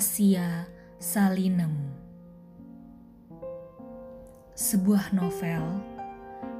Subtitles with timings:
[0.00, 0.64] Rahasia
[0.96, 1.92] Salinem
[4.56, 5.60] Sebuah novel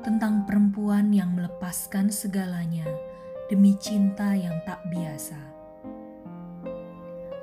[0.05, 2.85] tentang perempuan yang melepaskan segalanya
[3.49, 5.41] demi cinta yang tak biasa.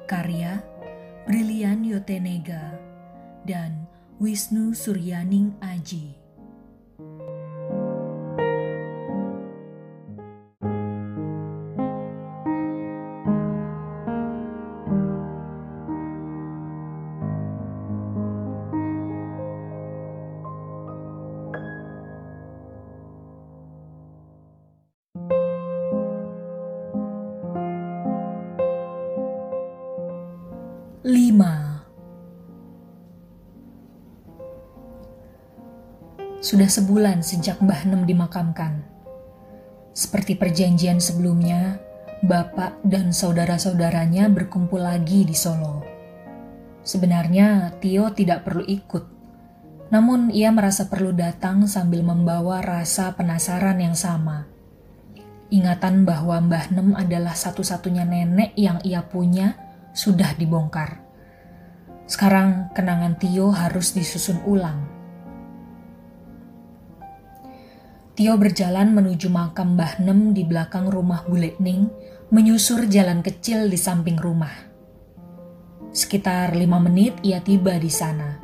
[0.06, 0.62] Karya
[1.26, 2.78] Brilian Yotenega
[3.42, 3.90] dan
[4.22, 6.27] Wisnu Suryaning Aji.
[36.48, 38.80] Sudah sebulan sejak Mbah Nem dimakamkan.
[39.92, 41.76] Seperti perjanjian sebelumnya,
[42.24, 45.84] bapak dan saudara-saudaranya berkumpul lagi di Solo.
[46.88, 49.04] Sebenarnya Tio tidak perlu ikut,
[49.92, 54.48] namun ia merasa perlu datang sambil membawa rasa penasaran yang sama.
[55.52, 59.60] Ingatan bahwa Mbah Nem adalah satu-satunya nenek yang ia punya
[59.92, 61.04] sudah dibongkar.
[62.08, 64.96] Sekarang kenangan Tio harus disusun ulang.
[68.18, 71.94] Tio berjalan menuju makam Mbah Nem di belakang rumah Buletning,
[72.34, 74.66] menyusur jalan kecil di samping rumah.
[75.94, 78.42] Sekitar lima menit ia tiba di sana.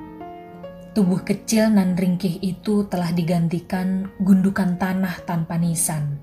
[0.93, 6.21] Tubuh kecil nan ringkih itu telah digantikan gundukan tanah tanpa nisan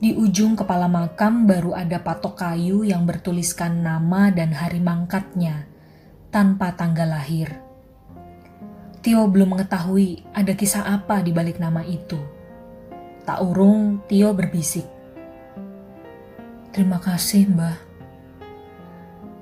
[0.00, 5.68] di ujung kepala makam baru ada patok kayu yang bertuliskan nama dan hari mangkatnya,
[6.32, 7.60] tanpa tanggal lahir.
[9.04, 12.39] Tio belum mengetahui ada kisah apa di balik nama itu.
[13.28, 14.88] Tak urung, Tio berbisik.
[16.70, 17.78] Terima kasih, Mbah.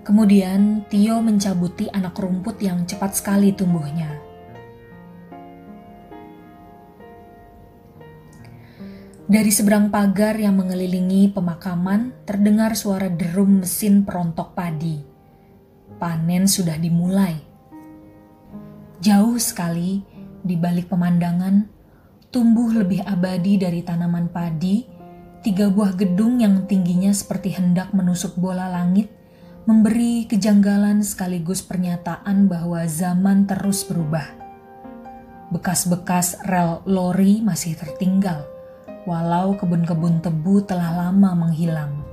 [0.02, 4.28] Kemudian Tio mencabuti anak rumput yang cepat sekali tumbuhnya.
[9.28, 15.04] Dari seberang pagar yang mengelilingi pemakaman, terdengar suara derum mesin perontok padi.
[16.00, 17.36] Panen sudah dimulai.
[19.04, 20.00] Jauh sekali
[20.40, 21.77] di balik pemandangan,
[22.28, 24.84] tumbuh lebih abadi dari tanaman padi,
[25.40, 29.08] tiga buah gedung yang tingginya seperti hendak menusuk bola langit,
[29.64, 34.24] memberi kejanggalan sekaligus pernyataan bahwa zaman terus berubah.
[35.48, 38.58] Bekas-bekas rel lori masih tertinggal
[39.08, 42.04] walau kebun-kebun tebu telah lama menghilang.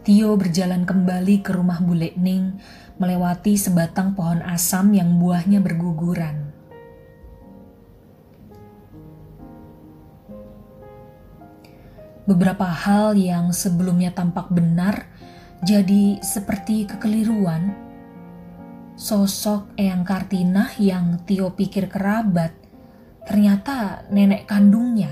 [0.00, 2.56] Tio berjalan kembali ke rumah Bule Ning,
[2.96, 6.45] melewati sebatang pohon asam yang buahnya berguguran.
[12.26, 15.06] Beberapa hal yang sebelumnya tampak benar
[15.62, 17.72] jadi seperti kekeliruan.
[18.98, 22.66] Sosok Eyang Kartinah yang Tio pikir kerabat
[23.26, 25.10] Ternyata nenek kandungnya.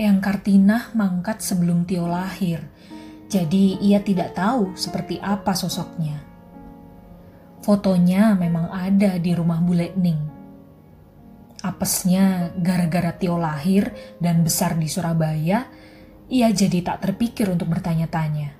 [0.00, 2.64] Eyang Kartinah mangkat sebelum Tio lahir,
[3.28, 6.16] jadi ia tidak tahu seperti apa sosoknya.
[7.60, 10.35] Fotonya memang ada di rumah Bule Ning.
[11.66, 13.90] Apesnya gara-gara Tio lahir
[14.22, 15.66] dan besar di Surabaya,
[16.30, 18.54] ia jadi tak terpikir untuk bertanya-tanya.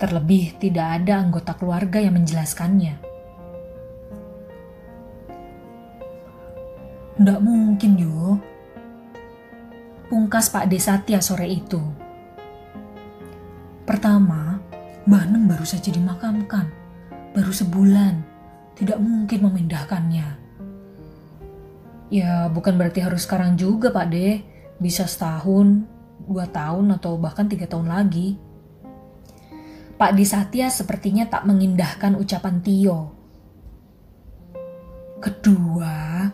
[0.00, 2.96] Terlebih tidak ada anggota keluarga yang menjelaskannya.
[7.20, 8.40] Nggak mungkin, yo.
[10.08, 11.80] Pungkas Pak Desatya sore itu.
[13.84, 14.64] Pertama,
[15.04, 16.72] Mbah Nem baru saja dimakamkan.
[17.36, 18.24] Baru sebulan.
[18.80, 20.43] Tidak mungkin memindahkannya.
[22.14, 24.38] Ya, bukan berarti harus sekarang juga, Pak De.
[24.78, 25.82] Bisa setahun,
[26.30, 28.38] dua tahun, atau bahkan tiga tahun lagi.
[29.98, 33.10] Pak Desatya sepertinya tak mengindahkan ucapan Tio.
[35.18, 36.30] Kedua,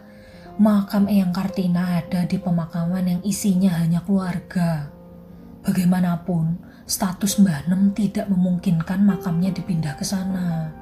[0.61, 4.93] makam Eyang Kartina ada di pemakaman yang isinya hanya keluarga.
[5.65, 10.77] Bagaimanapun, status Mbah Nem tidak memungkinkan makamnya dipindah ke sana.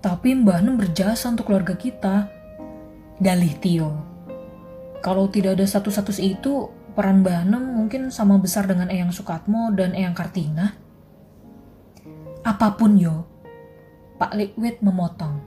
[0.00, 2.35] Tapi Mbah Nem berjasa untuk keluarga kita.
[3.16, 3.96] Dalih Tio.
[5.00, 9.96] Kalau tidak ada status-status itu, peran Mbah Nem mungkin sama besar dengan Eyang Sukatmo dan
[9.96, 10.76] Eyang Kartina.
[12.44, 13.24] Apa pun yo,
[14.20, 15.40] Pak Liquid memotong.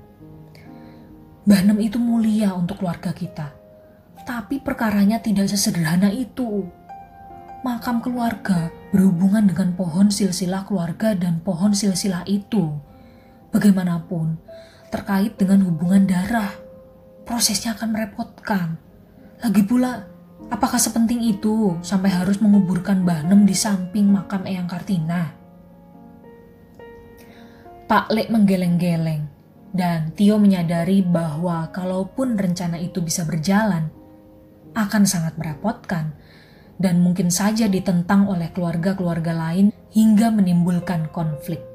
[1.46, 3.54] Mbah Nem itu mulia untuk keluarga kita.
[4.26, 6.66] Tapi perkaranya tidak sesederhana itu.
[7.62, 12.82] Makam keluarga berhubungan dengan pohon silsilah keluarga dan pohon silsilah itu.
[13.54, 14.42] Bagaimanapun,
[14.90, 16.69] terkait dengan hubungan darah,
[17.30, 18.82] prosesnya akan merepotkan.
[19.46, 20.10] Lagi pula,
[20.50, 25.30] apakah sepenting itu sampai harus menguburkan Mbah Nem di samping makam Eyang Kartina?
[27.86, 29.30] Pak Lek menggeleng-geleng,
[29.70, 33.94] dan Tio menyadari bahwa kalaupun rencana itu bisa berjalan,
[34.74, 36.18] akan sangat merepotkan
[36.82, 41.69] dan mungkin saja ditentang oleh keluarga-keluarga lain hingga menimbulkan konflik.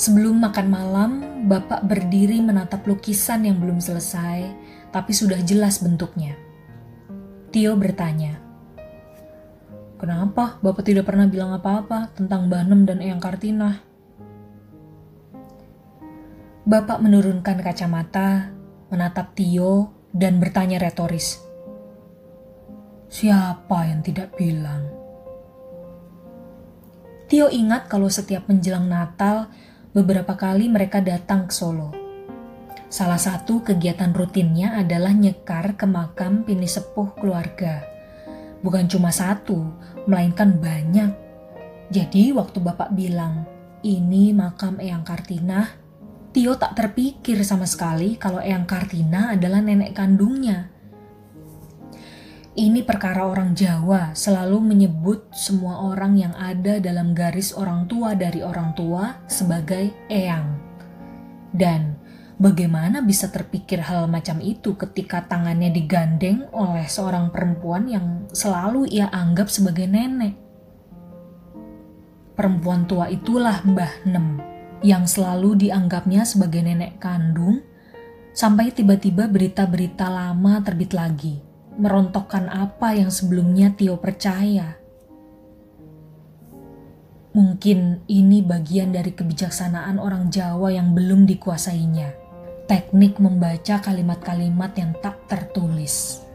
[0.00, 1.10] Sebelum makan malam,
[1.44, 4.48] Bapak berdiri menatap lukisan yang belum selesai,
[4.88, 6.40] tapi sudah jelas bentuknya.
[7.52, 8.40] Tio bertanya,
[10.00, 13.84] Kenapa Bapak tidak pernah bilang apa-apa tentang Banem dan Eyang Kartina?
[16.64, 18.56] Bapak menurunkan kacamata,
[18.88, 21.44] menatap Tio, dan bertanya retoris.
[23.12, 24.88] Siapa yang tidak bilang?
[27.28, 29.52] Tio ingat kalau setiap menjelang Natal,
[29.90, 31.90] beberapa kali mereka datang ke Solo.
[32.90, 37.82] Salah satu kegiatan rutinnya adalah nyekar ke makam pini sepuh keluarga.
[38.62, 39.62] Bukan cuma satu,
[40.10, 41.10] melainkan banyak.
[41.90, 43.46] Jadi waktu bapak bilang,
[43.82, 45.66] ini makam Eyang Kartina,
[46.30, 50.70] Tio tak terpikir sama sekali kalau Eyang Kartina adalah nenek kandungnya.
[52.50, 58.42] Ini perkara orang Jawa selalu menyebut semua orang yang ada dalam garis orang tua dari
[58.42, 60.58] orang tua sebagai eyang.
[61.54, 61.94] Dan
[62.42, 69.06] bagaimana bisa terpikir hal macam itu ketika tangannya digandeng oleh seorang perempuan yang selalu ia
[69.14, 70.34] anggap sebagai nenek?
[72.34, 74.42] Perempuan tua itulah Mbah Nem
[74.82, 77.62] yang selalu dianggapnya sebagai nenek kandung
[78.34, 84.80] sampai tiba-tiba berita-berita lama terbit lagi merontokkan apa yang sebelumnya Tio percaya.
[87.30, 92.10] Mungkin ini bagian dari kebijaksanaan orang Jawa yang belum dikuasainya.
[92.66, 96.26] Teknik membaca kalimat-kalimat yang tak tertulis.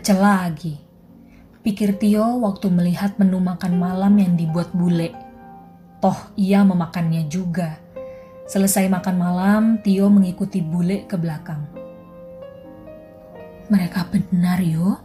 [0.00, 0.80] Pecel lagi.
[1.60, 5.12] Pikir Tio waktu melihat menu makan malam yang dibuat bule.
[6.00, 7.76] Toh ia memakannya juga.
[8.48, 11.68] Selesai makan malam, Tio mengikuti bule ke belakang.
[13.68, 14.96] Mereka benar yo.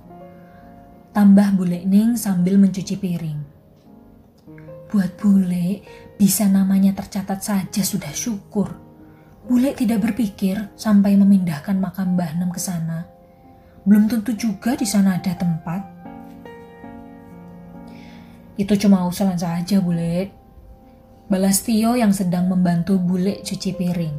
[1.11, 3.39] Tambah bule Ning sambil mencuci piring.
[4.95, 5.83] Buat bule,
[6.15, 8.71] bisa namanya tercatat saja sudah syukur.
[9.43, 13.14] Bule tidak berpikir sampai memindahkan makam Mbah Nem ke sana
[13.85, 15.81] belum tentu juga di sana ada tempat.
[18.57, 20.33] Itu cuma usulan saja, bule.
[21.29, 24.17] Balas Tio yang sedang membantu bule cuci piring.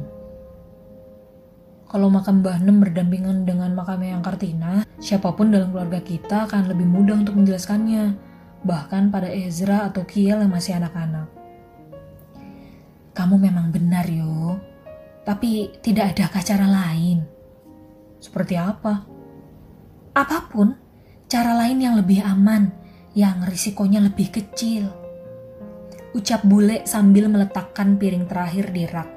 [1.87, 6.67] Kalau makam Mbah Nem berdampingan dengan makam yang Kartina, siapa pun dalam keluarga kita akan
[6.71, 8.19] lebih mudah untuk menjelaskannya.
[8.67, 11.31] Bahkan pada Ezra atau Kiel yang masih anak-anak.
[13.15, 14.59] Kamu memang benar, yo.
[15.23, 17.23] Tapi tidak ada cara lain.
[18.19, 19.16] Seperti apa?
[20.17, 20.73] Apa pun
[21.29, 22.73] cara lain yang lebih aman,
[23.13, 24.89] yang risikonya lebih kecil.
[26.17, 29.09] Ucap bule sambil meletakkan piring terakhir di rak.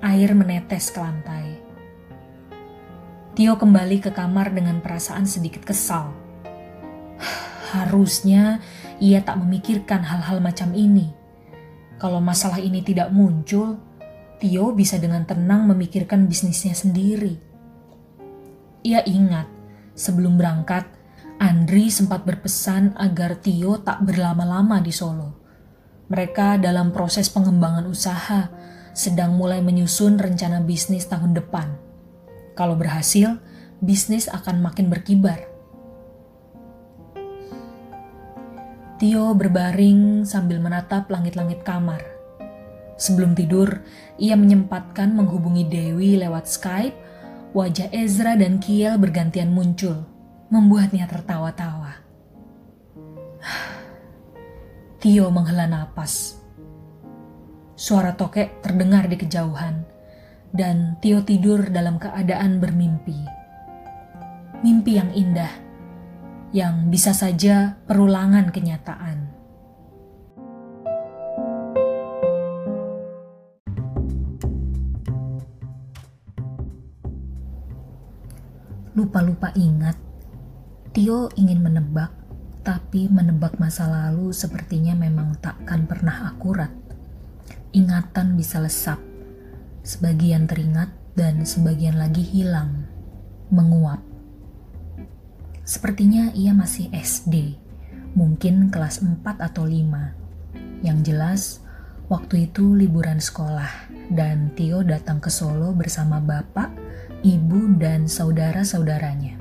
[0.00, 1.60] Air menetes ke lantai.
[3.36, 6.08] Tio kembali ke kamar dengan perasaan sedikit kesal.
[7.76, 8.64] Harusnya
[8.96, 11.12] ia tak memikirkan hal-hal macam ini.
[12.00, 13.76] Kalau masalah ini tidak muncul,
[14.40, 17.36] Tio bisa dengan tenang memikirkan bisnisnya sendiri.
[18.88, 19.59] Ia ingat
[20.00, 20.88] Sebelum berangkat,
[21.36, 25.36] Andri sempat berpesan agar Tio tak berlama-lama di Solo.
[26.08, 28.48] Mereka dalam proses pengembangan usaha,
[28.96, 31.76] sedang mulai menyusun rencana bisnis tahun depan.
[32.56, 33.44] Kalau berhasil,
[33.84, 35.44] bisnis akan makin berkibar.
[38.96, 42.00] Tio berbaring sambil menatap langit-langit kamar.
[42.96, 43.84] Sebelum tidur,
[44.16, 47.09] ia menyempatkan menghubungi Dewi lewat Skype
[47.50, 50.06] wajah Ezra dan Kiel bergantian muncul,
[50.54, 51.98] membuatnya tertawa-tawa.
[55.02, 56.38] Tio menghela napas.
[57.74, 59.82] Suara tokek terdengar di kejauhan,
[60.54, 63.18] dan Tio tidur dalam keadaan bermimpi.
[64.60, 65.50] Mimpi yang indah,
[66.52, 69.29] yang bisa saja perulangan kenyataan.
[78.94, 79.94] Lupa-lupa ingat.
[80.90, 82.10] Tio ingin menebak,
[82.66, 86.74] tapi menebak masa lalu sepertinya memang takkan pernah akurat.
[87.70, 88.98] Ingatan bisa lesap,
[89.86, 92.90] sebagian teringat dan sebagian lagi hilang,
[93.54, 94.02] menguap.
[95.62, 97.54] Sepertinya ia masih SD,
[98.18, 100.82] mungkin kelas 4 atau 5.
[100.82, 101.42] Yang jelas,
[102.10, 103.70] waktu itu liburan sekolah
[104.10, 106.74] dan Tio datang ke Solo bersama bapak,
[107.20, 109.36] ibu, dan saudara-saudaranya.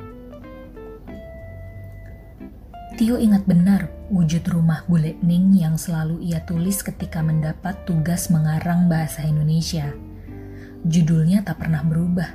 [3.00, 8.91] Tio ingat benar wujud rumah bule Ning yang selalu ia tulis ketika mendapat tugas mengarang
[8.91, 9.95] bahasa Indonesia.
[10.83, 12.27] Judulnya tak pernah berubah,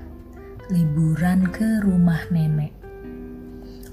[0.73, 2.73] Liburan ke Rumah Nenek.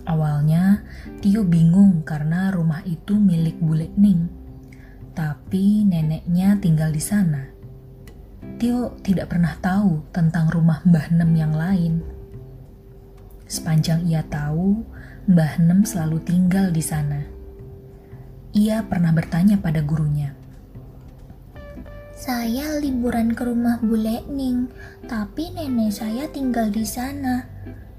[0.07, 0.87] Awalnya,
[1.19, 4.31] Tio bingung karena rumah itu milik Bule Ning.
[5.11, 7.50] Tapi neneknya tinggal di sana.
[8.57, 12.01] Tio tidak pernah tahu tentang rumah Mbah Nem yang lain.
[13.45, 14.81] Sepanjang ia tahu,
[15.29, 17.21] Mbah Nem selalu tinggal di sana.
[18.57, 20.33] Ia pernah bertanya pada gurunya.
[22.17, 24.69] Saya liburan ke rumah Bule Ning,
[25.09, 27.45] tapi nenek saya tinggal di sana.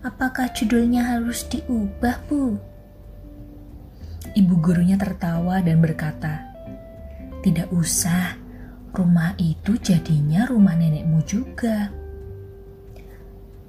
[0.02, 2.58] Apakah judulnya harus diubah, Bu?
[4.34, 6.54] Ibu gurunya tertawa dan berkata,
[7.42, 8.41] "Tidak usah.
[8.92, 11.88] Rumah itu jadinya rumah nenekmu juga."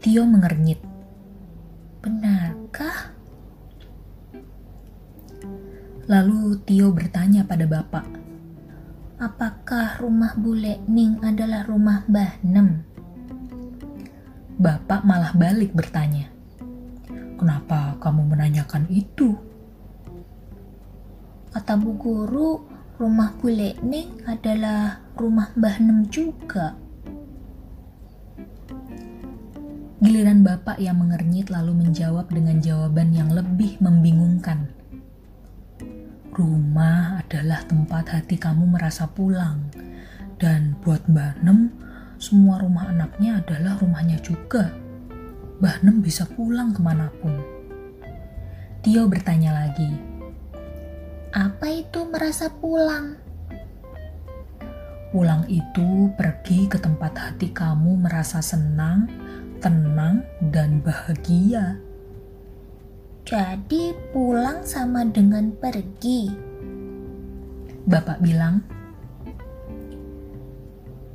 [0.03, 0.84] Tio mengernyit.
[2.03, 3.15] "Benarkah?"
[6.12, 8.03] Lalu Tio bertanya pada bapak,
[9.24, 12.84] "Apakah rumah Bule Ning adalah rumah Mbah Nem?"
[14.60, 16.27] Bapak malah balik bertanya,
[17.39, 19.39] "Kenapa kamu menanyakan itu?"
[21.56, 26.78] Kata Bu Guru, rumah Bu Lekning adalah rumah Mbah Nem juga.
[30.04, 34.70] Giliran bapak yang mengernyit lalu menjawab dengan jawaban yang lebih membingungkan.
[36.34, 39.74] Rumah adalah tempat hati kamu merasa pulang.
[40.38, 41.72] Dan buat Mbah Nem,
[42.22, 44.70] semua rumah anaknya adalah rumahnya juga.
[45.64, 47.42] Mbah Nem bisa pulang ke mana pun.
[48.84, 50.12] Tio bertanya lagi,
[51.34, 53.18] Apa itu merasa pulang?
[55.10, 59.10] Pulang itu pergi ke tempat hati kamu merasa senang,
[59.58, 60.22] tenang,
[60.54, 61.82] dan bahagia.
[63.25, 66.30] Jadi pulang sama dengan pergi.
[67.90, 68.62] Bapak bilang,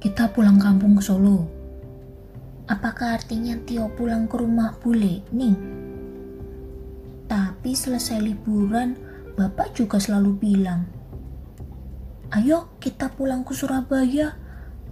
[0.03, 1.47] kita pulang kampung ke Solo.
[2.67, 5.55] Apakah artinya Tio pulang ke rumah bule nih?
[7.31, 9.08] Tapi selesai liburan,
[9.39, 10.83] Bapak juga selalu bilang,
[12.35, 14.35] Ayo kita pulang ke Surabaya.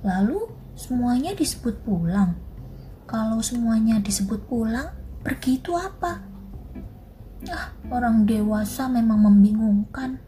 [0.07, 0.38] Lalu
[0.79, 2.38] semuanya disebut pulang.
[3.11, 4.95] Kalau semuanya disebut pulang,
[5.26, 6.23] pergi itu apa?
[7.50, 10.23] Ah, orang dewasa memang membingungkan.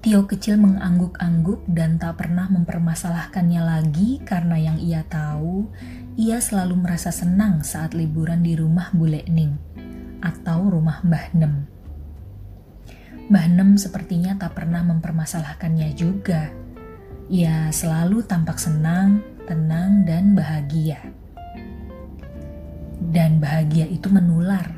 [0.00, 5.68] Tio kecil mengangguk-angguk dan tak pernah mempermasalahkannya lagi karena yang ia tahu,
[6.16, 9.73] ia selalu merasa senang saat liburan di rumah Bule Ning
[10.24, 11.54] atau rumah Mbah Nem.
[13.28, 16.48] Mbah Nem sepertinya tak pernah mempermasalahkannya juga.
[17.28, 21.04] Ia selalu tampak senang, tenang, dan bahagia.
[23.04, 24.72] Dan bahagia itu menular.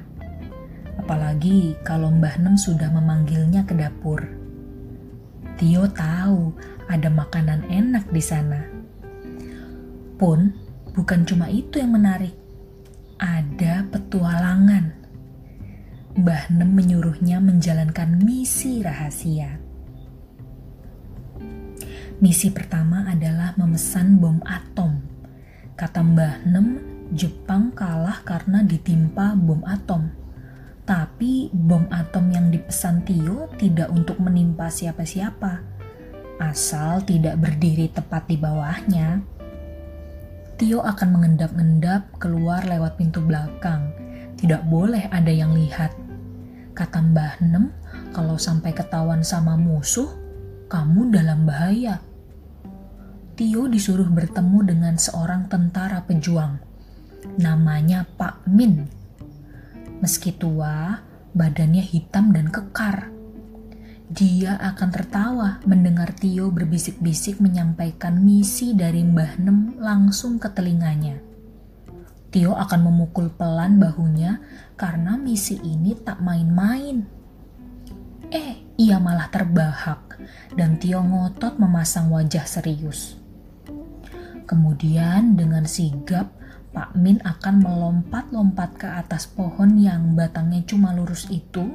[0.98, 4.46] Apalagi kalau Mbah Nem sudah memanggilnya ke dapur
[5.56, 6.52] Tio tahu
[6.84, 8.60] ada makanan enak di sana.
[10.20, 10.52] Pun,
[10.92, 12.36] bukan cuma itu yang menarik.
[13.16, 14.95] Ada petualangan.
[16.16, 19.60] Mbah Nem menyuruhnya menjalankan misi rahasia.
[22.16, 25.04] Misi pertama adalah memesan bom atom.
[25.76, 26.80] Kata Mbah Nem,
[27.12, 30.26] Jepang kalah karena ditimpa bom atom
[30.86, 35.58] tapi bom atom yang dipesan Tio tidak untuk menimpa siapa-siapa,
[36.38, 39.18] asal tidak berdiri tepat di bawahnya.
[40.54, 43.90] Tio akan mengendap-endap keluar lewat pintu belakang.
[44.38, 46.05] Tidak boleh ada yang lihat.
[46.76, 47.72] Kata Mbah Nem,
[48.12, 50.12] kalau sampai ketahuan sama musuh,
[50.68, 52.04] kamu dalam bahaya.
[53.32, 56.60] Tio disuruh bertemu dengan seorang tentara pejuang.
[57.40, 58.92] Namanya Pak Min
[60.04, 61.00] Meski tua,
[61.32, 63.08] badannya hitam dan kekar.
[64.12, 71.35] Dia akan tertawa mendengar Tio berbisik-bisik menyampaikan misi dari Mbah Nem langsung ke telinganya.
[72.36, 74.44] Tio akan memukul pelan bahunya
[74.76, 77.00] karena misi ini tak main-main.
[78.28, 80.20] Eh, ia malah terbahak
[80.52, 83.16] dan Tio ngotot memasang wajah serius.
[84.44, 86.28] Kemudian dengan sigap
[86.76, 91.72] Pak Min akan melompat-lompat ke atas pohon yang batangnya cuma lurus itu.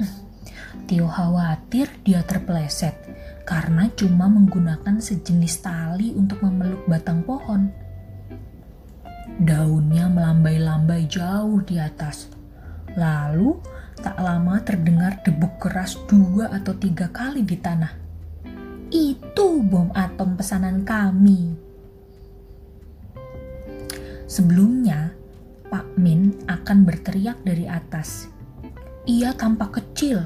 [0.88, 2.96] Tio khawatir dia terpeleset
[3.44, 7.81] karena cuma menggunakan sejenis tali untuk memeluk batang pohon.
[9.42, 12.30] Daunnya melambai-lambai jauh di atas.
[12.94, 13.58] Lalu
[13.98, 17.90] tak lama terdengar debuk keras dua atau tiga kali di tanah.
[18.94, 21.58] Itu bom atom pesanan kami.
[24.30, 25.10] Sebelumnya,
[25.66, 28.30] Pak Min akan berteriak dari atas.
[29.10, 30.22] Ia tampak kecil.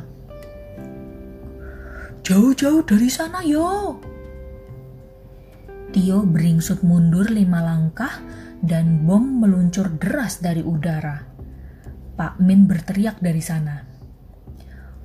[2.20, 3.96] Jauh-jauh dari sana yo.
[5.88, 8.20] Tio beringsut mundur lima langkah
[8.62, 11.20] dan bom meluncur deras dari udara.
[12.16, 13.76] Pak Min berteriak dari sana.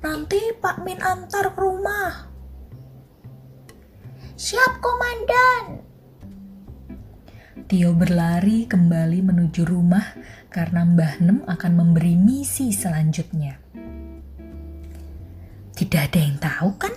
[0.02, 2.32] Nanti Pak Min antar ke rumah.
[4.32, 5.64] Siap, Komandan.
[7.68, 10.02] Tio berlari kembali menuju rumah
[10.50, 13.56] karena Mbah Nem akan memberi misi selanjutnya.
[15.72, 16.94] Tidak ada yang tahu kan?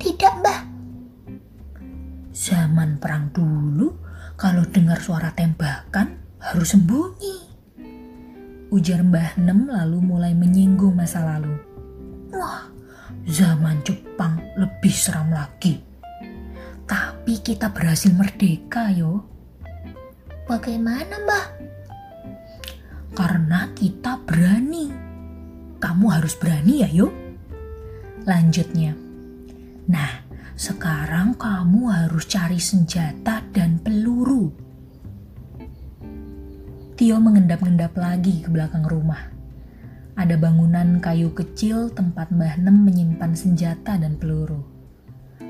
[0.00, 0.60] Tidak, Mbah.
[2.32, 3.92] Zaman perang dulu,
[4.42, 7.46] kalau dengar suara tembakan harus sembunyi.
[8.74, 11.54] Ujar Mbah Nem lalu mulai menyinggung masa lalu.
[12.34, 12.66] Wah,
[13.22, 15.78] zaman Jepang lebih seram lagi.
[16.82, 19.22] Tapi kita berhasil merdeka yo.
[20.50, 21.46] Bagaimana, Mbah?
[23.14, 24.90] Karena kita berani.
[25.78, 27.14] Kamu harus berani ya, yuk.
[28.26, 28.90] Lanjutnya.
[29.86, 30.21] Nah,
[30.62, 34.46] sekarang kamu harus cari senjata dan peluru.
[36.94, 39.26] Tio mengendap-endap lagi ke belakang rumah.
[40.14, 44.62] Ada bangunan kayu kecil tempat Mbah Nem menyimpan senjata dan peluru.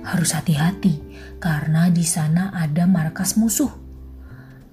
[0.00, 1.04] Harus hati-hati
[1.36, 3.68] karena di sana ada markas musuh.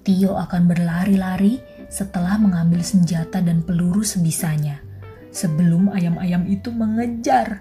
[0.00, 1.60] Tio akan berlari-lari
[1.92, 4.80] setelah mengambil senjata dan peluru sebisanya
[5.28, 7.60] sebelum ayam-ayam itu mengejar.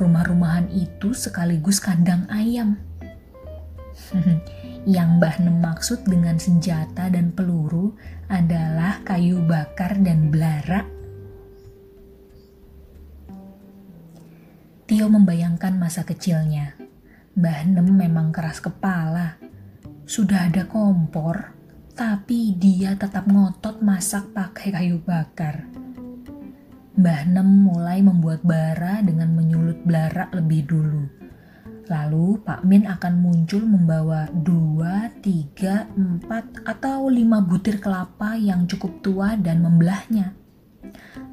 [0.00, 2.80] Rumah-rumahan itu sekaligus kandang ayam.
[4.88, 7.94] Yang Mbah Nem maksud dengan senjata dan peluru
[8.26, 10.82] adalah kayu bakar dan belara.
[14.88, 16.74] Tio membayangkan masa kecilnya.
[17.38, 19.38] Mbah Nem memang keras kepala.
[20.02, 21.54] Sudah ada kompor,
[21.94, 25.81] tapi dia tetap ngotot masak pakai kayu bakar.
[26.92, 31.08] Mbah Nem mulai membuat bara dengan menyulut belara lebih dulu.
[31.88, 39.00] Lalu Pak Min akan muncul membawa dua, tiga, empat, atau lima butir kelapa yang cukup
[39.00, 40.36] tua dan membelahnya.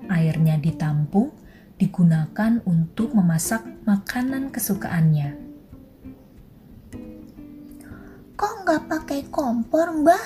[0.07, 1.35] Airnya ditampung,
[1.75, 5.35] digunakan untuk memasak makanan kesukaannya.
[8.39, 10.25] Kok nggak pakai kompor, Mbah?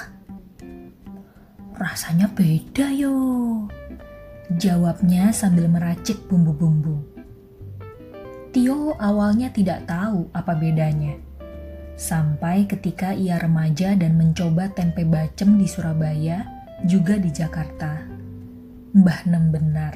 [1.73, 3.17] Rasanya beda yo.
[4.51, 6.99] Jawabnya sambil meracik bumbu-bumbu.
[8.51, 11.15] Tio awalnya tidak tahu apa bedanya.
[11.95, 16.43] Sampai ketika ia remaja dan mencoba tempe bacem di Surabaya,
[16.83, 18.03] juga di Jakarta.
[18.93, 19.95] Mbah Nem benar.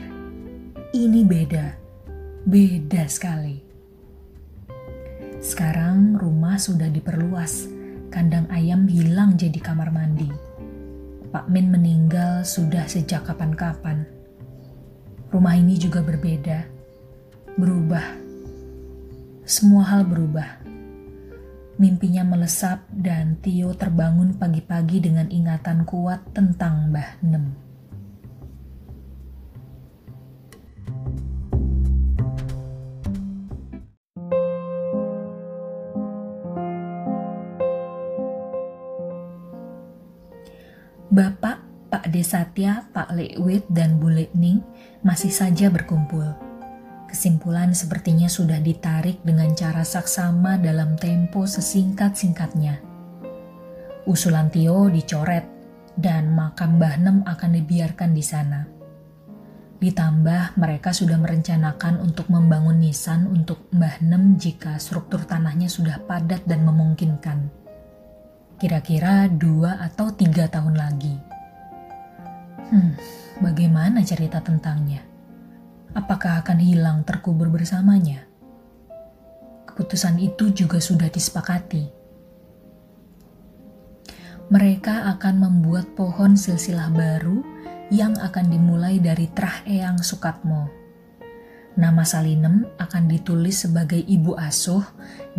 [0.95, 1.67] Ini beda.
[2.47, 3.59] Beda sekali.
[5.43, 7.67] Sekarang rumah sudah diperluas.
[8.07, 10.31] Kandang ayam hilang jadi kamar mandi.
[11.29, 14.16] Pak Min meninggal sudah sejak kapan-kapan.
[15.37, 16.65] Rumah ini juga berbeda,
[17.61, 18.01] berubah.
[19.45, 20.65] Semua hal berubah.
[21.77, 27.53] Mimpinya melesap dan Tio terbangun pagi-pagi dengan ingatan kuat tentang Mbah Nem.
[41.13, 41.66] Bapak
[42.07, 44.63] Pak Desatya, Pak Lewit, dan Bu Lekning
[45.03, 46.23] masih saja berkumpul.
[47.03, 52.79] Kesimpulan sepertinya sudah ditarik dengan cara saksama dalam tempo sesingkat-singkatnya.
[54.07, 55.43] Usulan Tio dicoret
[55.99, 58.63] dan makam Mbah Nem akan dibiarkan di sana.
[59.83, 66.47] Ditambah mereka sudah merencanakan untuk membangun nisan untuk Mbah Nem jika struktur tanahnya sudah padat
[66.47, 67.51] dan memungkinkan.
[68.63, 71.36] Kira-kira dua atau tiga tahun lagi.
[72.67, 72.99] Hmm,
[73.39, 74.99] bagaimana cerita tentangnya?
[75.95, 78.27] Apakah akan hilang terkubur bersamanya?
[79.63, 81.87] Keputusan itu juga sudah disepakati.
[84.51, 87.39] Mereka akan membuat pohon silsilah baru
[87.87, 90.67] yang akan dimulai dari Trah Eyang Sukatmo.
[91.77, 94.83] Nama Salinem akan ditulis sebagai ibu asuh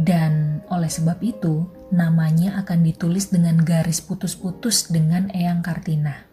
[0.00, 6.27] dan oleh sebab itu namanya akan ditulis dengan garis putus-putus dengan Eyang Kartina.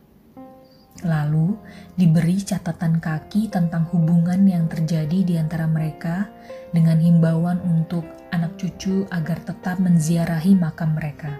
[1.03, 1.59] Lalu
[1.99, 6.31] diberi catatan kaki tentang hubungan yang terjadi di antara mereka
[6.71, 11.35] dengan himbauan untuk anak cucu agar tetap menziarahi makam mereka.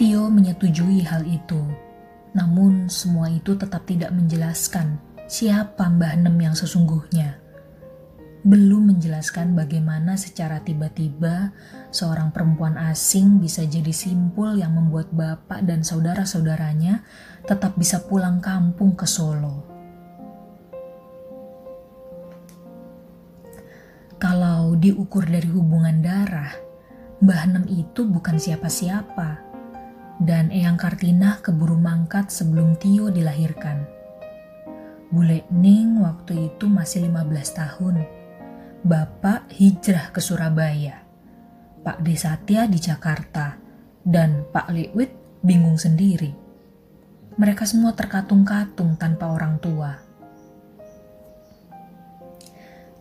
[0.00, 1.60] Tio menyetujui hal itu,
[2.32, 7.45] namun semua itu tetap tidak menjelaskan siapa Mbah Nem yang sesungguhnya.
[8.46, 11.50] Belum menjelaskan bagaimana secara tiba-tiba
[11.90, 17.02] seorang perempuan asing bisa jadi simpul yang membuat bapak dan saudara-saudaranya
[17.42, 19.66] tetap bisa pulang kampung ke Solo.
[24.22, 26.54] Kalau diukur dari hubungan darah,
[27.18, 29.42] Mbah Nem itu bukan siapa-siapa
[30.22, 33.82] dan Eyang Kartina keburu mangkat sebelum Tio dilahirkan.
[35.10, 38.25] Bule Ning waktu itu masih 15 tahun.
[38.86, 41.02] Bapak hijrah ke Surabaya.
[41.82, 43.58] Pak Desatya di Jakarta.
[44.06, 45.10] Dan Pak Lewit
[45.42, 46.30] bingung sendiri.
[47.34, 49.90] Mereka semua terkatung-katung tanpa orang tua.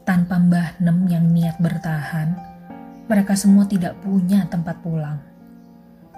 [0.01, 2.33] Tanpa Mbah Nem yang niat bertahan,
[3.05, 5.21] mereka semua tidak punya tempat pulang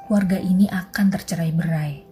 [0.08, 2.07] keluarga ini akan tercerai berai.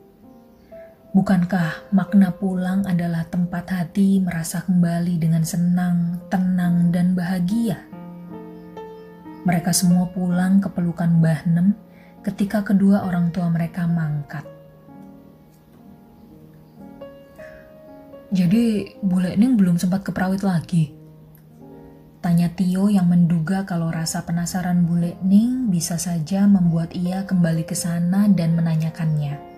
[1.16, 7.80] Bukankah makna pulang adalah tempat hati merasa kembali dengan senang, tenang, dan bahagia?
[9.48, 11.72] Mereka semua pulang ke pelukan Mbah Nem
[12.20, 14.44] ketika kedua orang tua mereka mangkat.
[18.36, 20.92] Jadi, Bule Ning belum sempat ke Prawit lagi.
[22.20, 27.72] Tanya Tio yang menduga kalau rasa penasaran Bule Ning bisa saja membuat ia kembali ke
[27.72, 29.55] sana dan menanyakannya.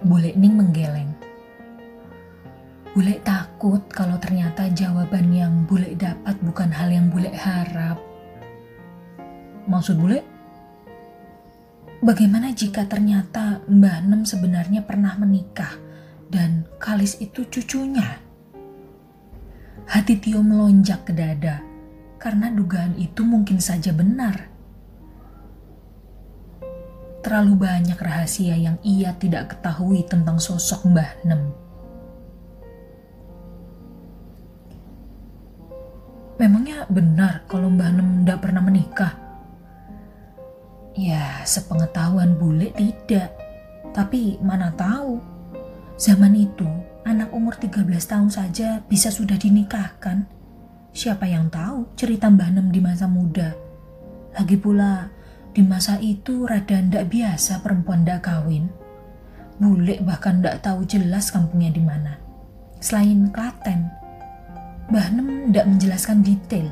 [0.00, 1.12] Bule Ning menggeleng.
[2.90, 8.00] Bule takut kalau ternyata jawaban yang Bule dapat bukan hal yang Bule harap.
[9.70, 10.26] Maksud Bule?
[12.02, 15.76] Bagaimana jika ternyata Mbah Nem sebenarnya pernah menikah
[16.26, 18.18] dan Kalis itu cucunya?
[19.86, 21.60] Hati Tio melonjak ke dada
[22.18, 24.49] karena dugaan itu mungkin saja benar.
[27.20, 31.52] Terlalu banyak rahasia yang ia tidak ketahui tentang sosok Mbah Nem.
[36.40, 39.12] Memangnya benar kalau Mbah Nem tidak pernah menikah?
[40.96, 43.36] Ya, sepengetahuan bule tidak.
[43.92, 45.20] Tapi mana tahu,
[46.00, 46.64] zaman itu
[47.04, 50.24] anak umur 13 tahun saja bisa sudah dinikahkan.
[50.96, 53.52] Siapa yang tahu cerita Mbah Nem di masa muda?
[54.32, 55.12] Lagi pula,
[55.50, 58.70] di masa itu rada ndak biasa perempuan ndak kawin.
[59.60, 62.16] Bule bahkan ndak tahu jelas kampungnya di mana.
[62.80, 63.90] Selain Klaten,
[64.88, 66.70] Mbah Nem ndak menjelaskan detail.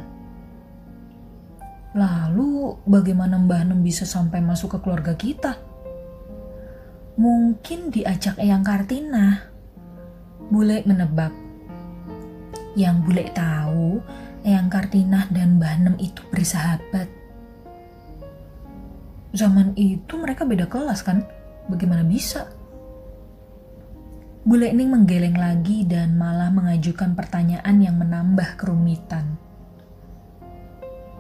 [1.93, 5.59] Lalu bagaimana Mbah Nem bisa sampai masuk ke keluarga kita?
[7.19, 9.59] Mungkin diajak Eyang Kartina
[10.49, 11.35] Bule menebak.
[12.73, 14.01] Yang bule tahu,
[14.47, 17.18] Eyang Kartinah dan Mbah Nem itu bersahabat.
[19.33, 21.25] Zaman itu mereka beda kelas kan?
[21.69, 22.49] Bagaimana bisa?
[24.49, 29.37] Bule Ning menggeleng lagi dan malah mengajukan pertanyaan yang menambah kerumitan.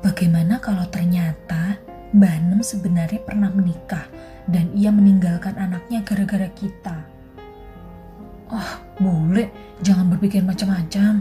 [0.01, 1.77] Bagaimana kalau ternyata
[2.09, 4.09] Mbah Nem sebenarnya pernah menikah
[4.49, 7.05] dan ia meninggalkan anaknya gara-gara kita?
[8.49, 9.53] Oh, bule,
[9.85, 11.21] jangan berpikir macam-macam.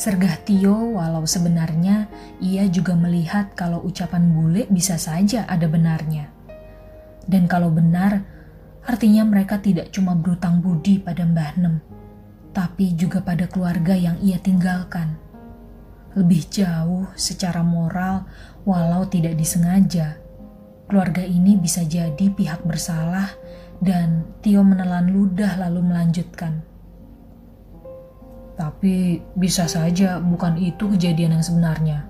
[0.00, 2.08] Sergah Tio walau sebenarnya
[2.40, 6.32] ia juga melihat kalau ucapan bule bisa saja ada benarnya.
[7.28, 8.24] Dan kalau benar,
[8.88, 11.84] artinya mereka tidak cuma berutang budi pada Mbah Nem,
[12.56, 15.20] tapi juga pada keluarga yang ia tinggalkan.
[16.16, 18.24] Lebih jauh secara moral
[18.64, 20.16] walau tidak disengaja,
[20.88, 23.36] keluarga ini bisa jadi pihak bersalah
[23.84, 26.69] dan Tio menelan ludah lalu melanjutkan.
[28.60, 32.04] Tapi bisa saja bukan itu kejadian yang sebenarnya.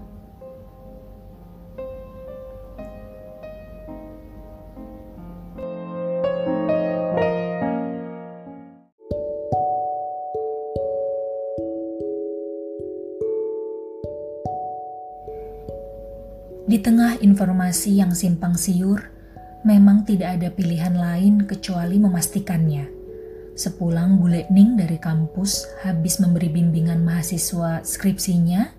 [16.70, 19.06] Di tengah informasi yang simpang siur,
[19.62, 22.99] memang tidak ada pilihan lain kecuali memastikannya.
[23.60, 28.72] Sepulang Bule Ning dari kampus habis memberi bimbingan mahasiswa skripsinya,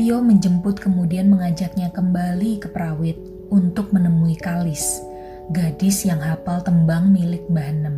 [0.00, 3.20] Tio menjemput kemudian mengajaknya kembali ke Prawit
[3.52, 5.04] untuk menemui Kalis,
[5.52, 7.96] gadis yang hafal tembang milik Mbah Nem.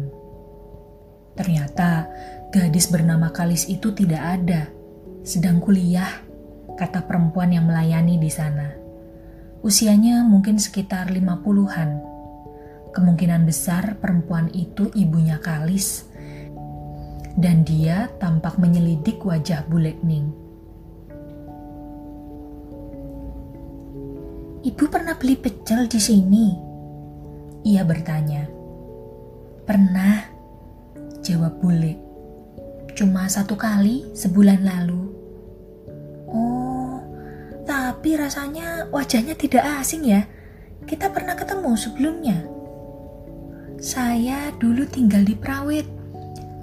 [1.39, 2.11] Ternyata
[2.51, 4.67] gadis bernama Kalis itu tidak ada,
[5.23, 6.11] sedang kuliah,
[6.75, 8.75] kata perempuan yang melayani di sana.
[9.62, 12.17] Usianya mungkin sekitar 50-an
[12.97, 16.09] Kemungkinan besar perempuan itu ibunya Kalis,
[17.37, 20.33] dan dia tampak menyelidik wajah Bulekning.
[24.66, 26.46] Ibu pernah beli pecel di sini?
[27.62, 28.51] Ia bertanya.
[29.62, 30.27] Pernah,
[31.22, 31.94] jawab bule.
[32.96, 35.03] Cuma satu kali sebulan lalu.
[36.27, 36.99] Oh,
[37.62, 40.27] tapi rasanya wajahnya tidak asing ya.
[40.83, 42.38] Kita pernah ketemu sebelumnya.
[43.77, 45.96] Saya dulu tinggal di Prawit,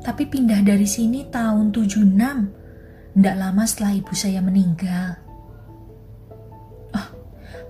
[0.04, 3.16] tapi pindah dari sini tahun 76.
[3.16, 5.16] Tidak lama setelah ibu saya meninggal.
[6.92, 7.08] Oh,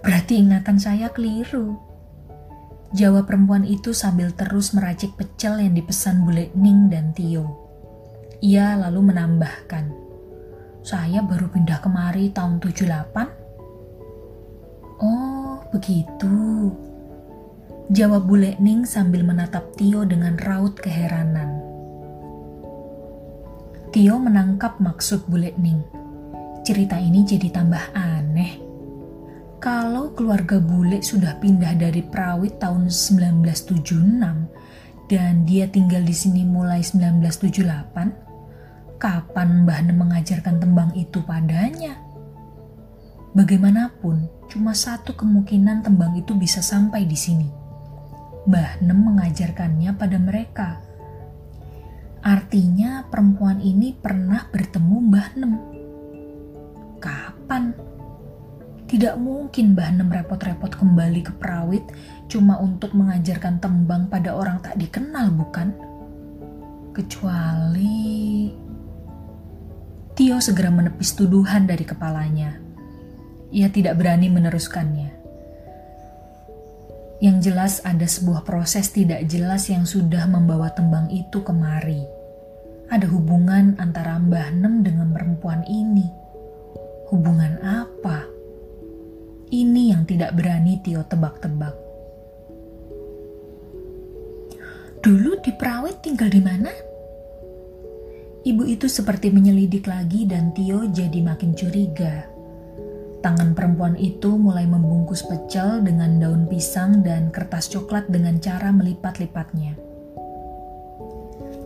[0.01, 1.77] berarti ingatan saya keliru.
[2.93, 7.45] Jawab perempuan itu sambil terus meracik pecel yang dipesan Bule Ning dan Tio.
[8.41, 9.93] Ia lalu menambahkan,
[10.81, 15.01] saya baru pindah kemari tahun 78.
[15.01, 16.69] Oh, begitu.
[17.93, 21.72] Jawab Bule Ning sambil menatap Tio dengan raut keheranan.
[23.93, 25.85] Tio menangkap maksud Bule Ning.
[26.65, 28.63] Cerita ini jadi tambah aneh
[29.63, 33.95] kalau keluarga bule sudah pindah dari Prawit tahun 1976
[35.07, 41.95] dan dia tinggal di sini mulai 1978, kapan Mbah Nem mengajarkan tembang itu padanya?
[43.31, 47.47] Bagaimanapun, cuma satu kemungkinan tembang itu bisa sampai di sini.
[48.43, 50.83] Mbah Nem mengajarkannya pada mereka.
[52.23, 55.53] Artinya perempuan ini pernah bertemu Mbah Nem.
[57.03, 57.75] Kapan?
[58.87, 61.83] Tidak mungkin Mbah Nem repot-repot kembali ke Prawit
[62.31, 65.75] cuma untuk mengajarkan tembang pada orang tak dikenal, bukan?
[66.95, 68.47] Kecuali...
[70.15, 72.55] Tio segera menepis tuduhan dari kepalanya.
[73.51, 75.09] Ia tidak berani meneruskannya.
[77.17, 82.12] Yang jelas ada sebuah proses tidak jelas yang sudah membawa tembang itu kemari.
[82.93, 86.05] Ada hubungan antara Mbah Nem dengan perempuan ini.
[87.09, 88.29] Hubungan apa?
[89.49, 91.73] Ini yang tidak berani Tio tebak-tebak.
[95.01, 96.69] Dulu di Prawit tinggal di mana?
[98.45, 102.29] Ibu itu seperti menyelidik lagi dan Tio jadi makin curiga.
[103.25, 109.82] Tangan perempuan itu mulai membungkus pecel dengan daun pisang dan kertas coklat dengan cara melipat-lipatnya.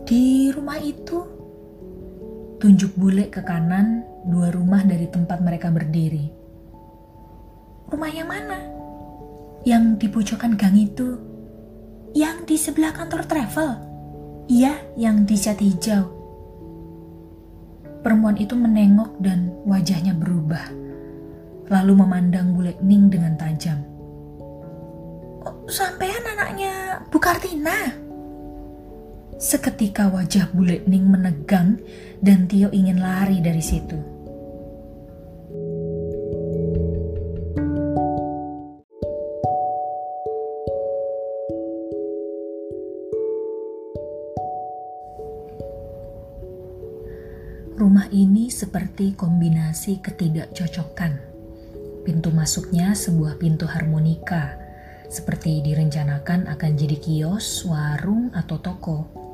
[0.08, 1.20] Di rumah itu,
[2.64, 6.32] tunjuk bule ke kanan dua rumah dari tempat mereka berdiri.
[7.92, 8.56] Rumah yang mana?
[9.68, 11.20] Yang di pojokan gang itu?
[12.16, 13.70] Yang di sebelah kantor travel?
[14.48, 16.08] Iya, yang di cat hijau.
[18.00, 20.72] Perempuan itu menengok dan wajahnya berubah.
[21.68, 23.84] Lalu memandang Bule Ning dengan tajam.
[25.44, 28.07] Oh, sampean anaknya Bu Kartina?
[29.38, 31.78] Seketika wajah Bule Ning menegang
[32.26, 33.94] dan Tio ingin lari dari situ.
[47.78, 51.14] Rumah ini seperti kombinasi ketidakcocokan.
[52.02, 54.58] Pintu masuknya sebuah pintu harmonika,
[55.14, 59.27] seperti direncanakan akan jadi kios, warung, atau toko.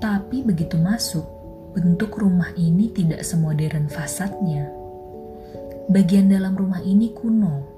[0.00, 1.28] Tapi begitu masuk,
[1.76, 4.72] bentuk rumah ini tidak semodern fasadnya.
[5.92, 7.68] Bagian dalam rumah ini kuno,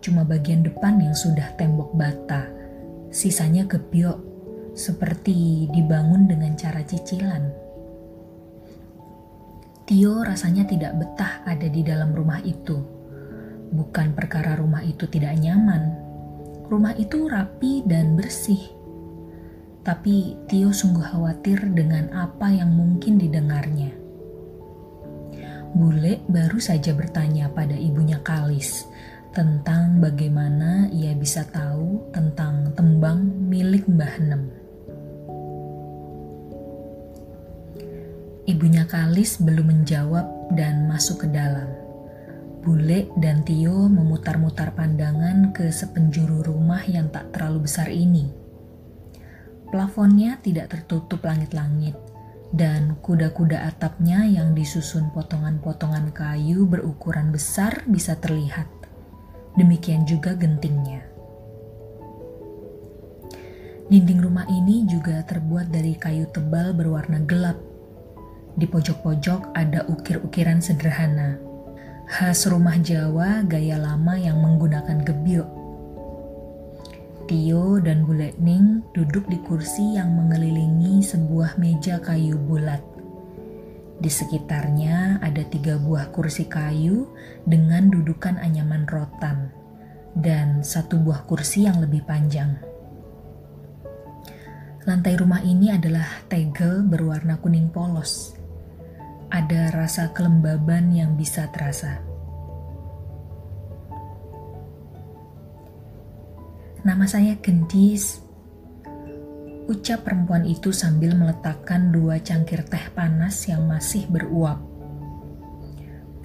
[0.00, 2.48] cuma bagian depan yang sudah tembok bata,
[3.12, 4.16] sisanya gebyok,
[4.72, 7.44] seperti dibangun dengan cara cicilan.
[9.84, 12.80] Tio rasanya tidak betah ada di dalam rumah itu.
[13.76, 16.00] Bukan perkara rumah itu tidak nyaman.
[16.72, 18.81] Rumah itu rapi dan bersih.
[19.82, 23.90] Tapi Tio sungguh khawatir dengan apa yang mungkin didengarnya.
[25.74, 28.86] Bule baru saja bertanya pada ibunya Kalis
[29.34, 34.42] tentang bagaimana ia bisa tahu tentang tembang milik Mbah Nem.
[38.46, 41.66] Ibunya Kalis belum menjawab dan masuk ke dalam.
[42.62, 48.41] Bule dan Tio memutar-mutar pandangan ke sepenjuru rumah yang tak terlalu besar ini.
[49.72, 51.96] Plafonnya tidak tertutup langit-langit,
[52.52, 58.68] dan kuda-kuda atapnya yang disusun potongan-potongan kayu berukuran besar bisa terlihat.
[59.56, 61.08] Demikian juga gentingnya.
[63.88, 67.72] Dinding rumah ini juga terbuat dari kayu tebal berwarna gelap
[68.52, 71.40] di pojok-pojok ada ukir-ukiran sederhana.
[72.04, 75.61] Khas rumah Jawa gaya lama yang menggunakan gebyok.
[77.32, 78.04] Tio dan
[78.44, 82.84] Ning duduk di kursi yang mengelilingi sebuah meja kayu bulat.
[83.96, 87.08] Di sekitarnya ada tiga buah kursi kayu
[87.48, 89.48] dengan dudukan anyaman rotan
[90.12, 92.60] dan satu buah kursi yang lebih panjang.
[94.84, 98.36] Lantai rumah ini adalah tegel berwarna kuning polos.
[99.32, 102.11] Ada rasa kelembaban yang bisa terasa.
[106.82, 108.18] Nama saya Gendis.
[109.70, 114.58] Ucap perempuan itu sambil meletakkan dua cangkir teh panas yang masih beruap.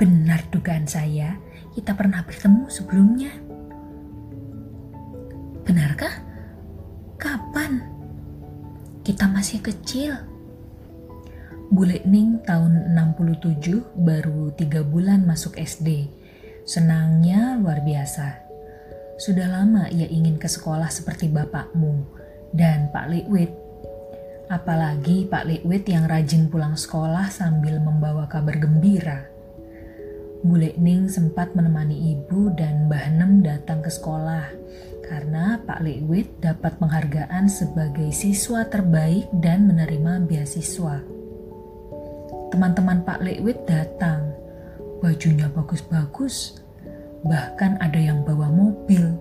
[0.01, 1.37] Benar dugaan saya,
[1.77, 3.29] kita pernah bertemu sebelumnya.
[5.61, 6.25] Benarkah?
[7.21, 7.85] Kapan?
[9.05, 10.17] Kita masih kecil.
[11.69, 16.09] Bule Ning tahun 67 baru tiga bulan masuk SD.
[16.65, 18.46] Senangnya luar biasa.
[19.17, 22.05] Sudah lama ia ingin ke sekolah seperti bapakmu
[22.53, 23.49] dan Pak Liwit.
[24.45, 29.25] Apalagi Pak Liwit yang rajin pulang sekolah sambil membawa kabar gembira.
[30.45, 34.45] Bule Ning sempat menemani ibu dan Mbah Nem datang ke sekolah
[35.01, 41.01] karena Pak Liwit dapat penghargaan sebagai siswa terbaik dan menerima beasiswa.
[42.53, 44.35] Teman-teman Pak Liwit datang,
[45.01, 46.61] bajunya bagus-bagus,
[47.25, 49.15] bahkan ada yang bawa mobil.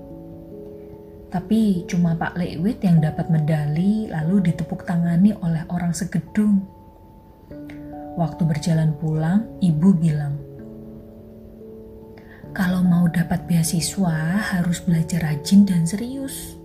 [1.33, 6.65] Tapi cuma Pak Liwit yang dapat medali lalu ditepuk tangani oleh orang segedung.
[8.17, 10.41] Waktu berjalan pulang, ibu bilang,
[12.57, 16.57] kalau mau dapat beasiswa harus belajar rajin dan serius.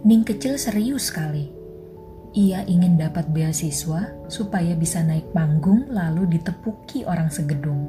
[0.00, 1.63] Ning kecil serius sekali.
[2.34, 7.86] Ia ingin dapat beasiswa supaya bisa naik panggung lalu ditepuki orang segedung.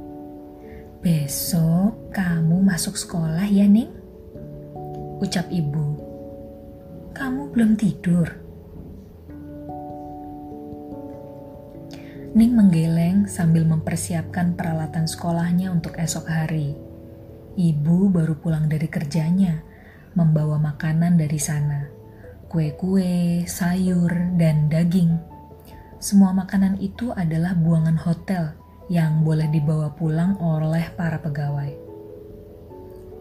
[1.01, 3.89] Besok kamu masuk sekolah ya, Ning?
[5.17, 5.97] Ucap ibu.
[7.17, 8.29] Kamu belum tidur?
[12.37, 16.77] Ning menggeleng sambil mempersiapkan peralatan sekolahnya untuk esok hari.
[17.57, 19.65] Ibu baru pulang dari kerjanya,
[20.13, 21.94] membawa makanan dari sana.
[22.55, 25.19] Kue-kue, sayur, dan daging.
[25.99, 28.55] Semua makanan itu adalah buangan hotel
[28.87, 31.75] yang boleh dibawa pulang oleh para pegawai.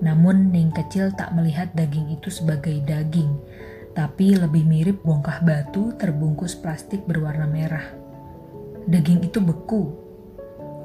[0.06, 3.34] Namun Ning kecil tak melihat daging itu sebagai daging,
[3.98, 8.04] tapi lebih mirip bongkah batu terbungkus plastik berwarna merah
[8.86, 9.96] daging itu beku.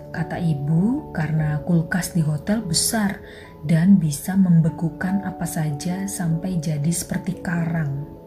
[0.10, 3.22] Kata ibu, karena kulkas di hotel besar
[3.62, 8.19] dan bisa membekukan apa saja sampai jadi seperti karang.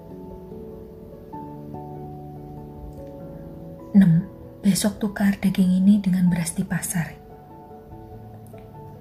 [4.03, 4.67] 6.
[4.67, 7.15] Besok tukar daging ini dengan beras di pasar.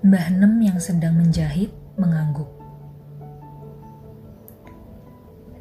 [0.05, 2.45] Mbah Nem yang sedang menjahit mengangguk.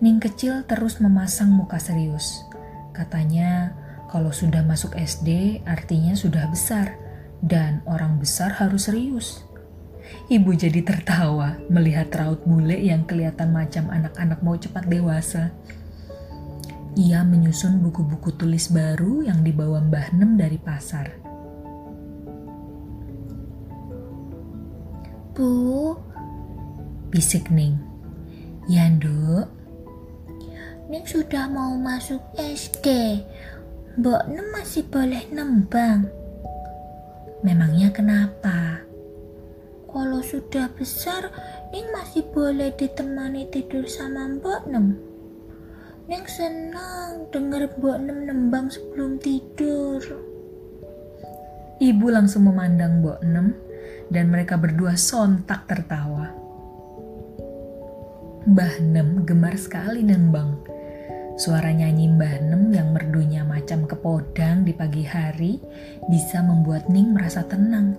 [0.04, 2.44] Ning kecil terus memasang muka serius.
[2.92, 3.72] Katanya,
[4.12, 7.00] kalau sudah masuk SD, artinya sudah besar,
[7.40, 9.48] dan orang besar harus serius.
[10.28, 15.48] Ibu jadi tertawa melihat raut bule yang kelihatan macam anak-anak mau cepat dewasa.
[16.98, 21.06] Ia menyusun buku-buku tulis baru yang dibawa Mbah Nem dari pasar.
[25.30, 25.94] Bu,
[27.14, 27.78] bisik Ning.
[28.66, 29.46] Ya, Nduk.
[30.90, 33.22] Ning sudah mau masuk SD.
[33.94, 36.10] Mbok Nem masih boleh nembang.
[37.46, 38.82] Memangnya kenapa?
[39.86, 41.30] Kalau sudah besar,
[41.70, 45.09] Ning masih boleh ditemani tidur sama Mbok Nem.
[46.10, 50.02] Ning senang dengar Mbok Nem nembang sebelum tidur.
[51.78, 53.54] Ibu langsung memandang Mbok Nem
[54.10, 56.34] dan mereka berdua sontak tertawa.
[58.42, 60.58] Mbah Nem gemar sekali nembang
[61.38, 65.62] Suara nyanyi Mbah Nem yang merdunya macam kepodang di pagi hari
[66.10, 67.94] bisa membuat Ning merasa tenang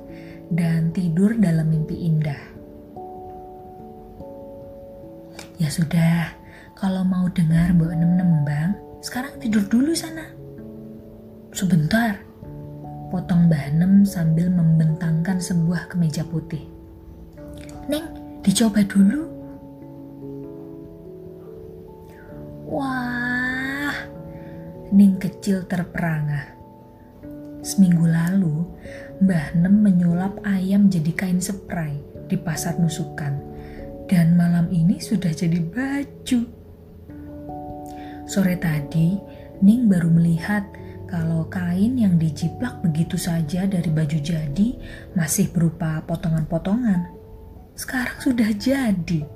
[0.52, 2.44] dan tidur dalam mimpi indah.
[5.56, 6.41] Ya sudah,
[6.82, 8.74] kalau mau dengar Mbak Nem nembang,
[9.06, 10.26] sekarang tidur dulu sana.
[11.54, 12.18] Sebentar,
[13.14, 16.66] potong Mbah Nem sambil membentangkan sebuah kemeja putih.
[17.86, 18.10] Neng,
[18.42, 19.30] dicoba dulu.
[22.66, 23.94] Wah,
[24.90, 26.58] Ning kecil terperangah.
[27.62, 28.66] Seminggu lalu,
[29.22, 33.38] Mbah Nem menyulap ayam jadi kain spray di pasar nusukan.
[34.10, 36.61] Dan malam ini sudah jadi baju.
[38.32, 39.20] Sore tadi,
[39.60, 40.64] Ning baru melihat
[41.04, 44.68] kalau kain yang dijiplak begitu saja dari baju jadi
[45.20, 47.12] masih berupa potongan-potongan.
[47.76, 49.28] Sekarang sudah jadi.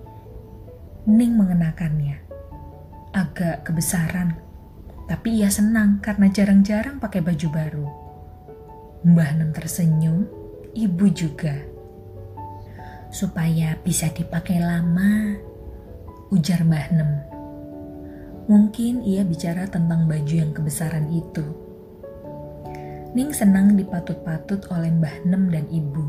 [1.12, 2.24] Ning mengenakannya
[3.12, 4.40] agak kebesaran,
[5.12, 7.88] tapi ia senang karena jarang-jarang pakai baju baru.
[9.04, 10.24] Mbah Nem tersenyum,
[10.72, 11.54] ibu juga.
[13.12, 15.36] Supaya bisa dipakai lama,
[16.32, 17.35] ujar Mbah Nem.
[18.46, 21.42] Mungkin ia bicara tentang baju yang kebesaran itu.
[23.18, 26.06] Ning senang dipatut-patut oleh Mbah Nem dan Ibu.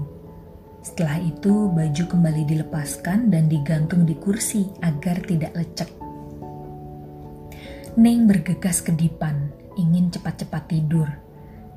[0.85, 5.89] Setelah itu baju kembali dilepaskan dan digantung di kursi agar tidak lecek.
[7.97, 9.49] Ning bergegas ke dipan,
[9.81, 11.09] ingin cepat-cepat tidur.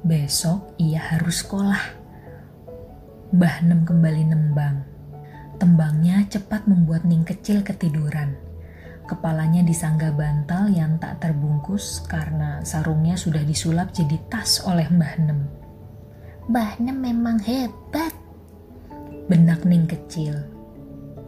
[0.04, 1.84] Besok ia harus sekolah.
[3.32, 4.84] Mbah Nem kembali nembang.
[5.56, 8.49] Tembangnya cepat membuat Ning kecil ketiduran.
[9.10, 15.40] Kepalanya disangga bantal yang tak terbungkus karena sarungnya sudah disulap jadi tas oleh Mbah Nem.
[16.46, 18.14] Mbah Nem memang hebat.
[19.26, 20.38] Benak Ning kecil.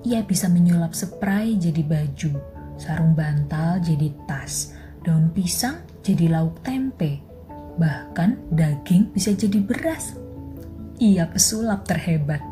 [0.05, 2.37] Ia bisa menyulap spray jadi baju,
[2.77, 7.17] sarung bantal jadi tas, daun pisang jadi lauk tempe,
[7.81, 10.13] bahkan daging bisa jadi beras.
[11.01, 12.50] Ia pesulap terhebat.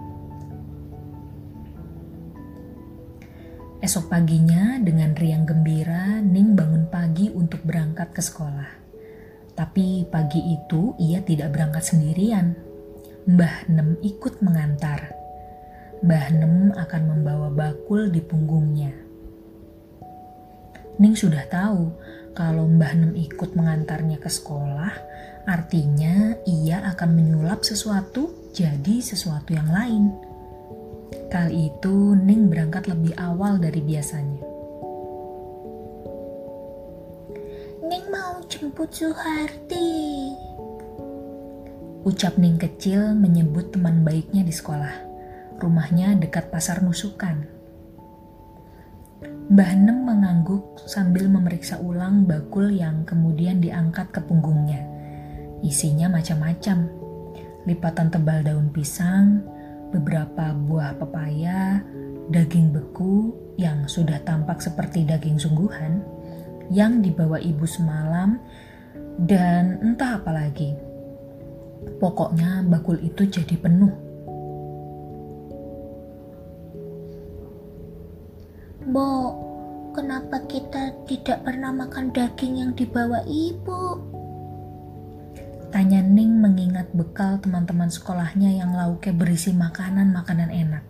[3.79, 8.67] Esok paginya dengan riang gembira, Ning bangun pagi untuk berangkat ke sekolah.
[9.55, 12.59] Tapi pagi itu ia tidak berangkat sendirian.
[13.23, 15.15] Mbah Nem ikut mengantar.
[16.03, 18.91] Mbah Nem akan membawa bakul di punggungnya.
[20.99, 21.95] Ning sudah tahu
[22.35, 24.91] kalau Mbah Nem ikut mengantarnya ke sekolah,
[25.47, 30.28] artinya ia akan menyulap sesuatu jadi sesuatu yang lain.
[31.29, 34.41] Kali itu Ning berangkat lebih awal dari biasanya.
[37.85, 40.33] Ning mau jemput Suharti.
[42.01, 45.05] Ucap Ning kecil menyebut teman baiknya di sekolah.
[45.61, 47.45] Rumahnya dekat pasar nusukan.
[49.53, 54.81] Mbah Nem mengangguk sambil memeriksa ulang bakul yang kemudian diangkat ke punggungnya.
[55.61, 56.89] Isinya macam-macam.
[57.69, 59.45] Lipatan tebal daun pisang,
[59.89, 61.81] beberapa buah pepaya,
[62.29, 66.01] daging beku yang sudah tampak seperti daging sungguhan
[66.69, 68.37] yang dibawa ibu semalam
[69.21, 70.73] dan entah apa lagi.
[71.99, 74.09] Pokoknya bakul itu jadi penuh
[78.89, 79.37] Bo,
[79.93, 84.08] kenapa kita tidak pernah makan daging yang dibawa ibu?
[85.69, 90.83] Tanya Ning mengingat bekal teman-teman sekolahnya yang lauknya berisi makanan-makanan enak.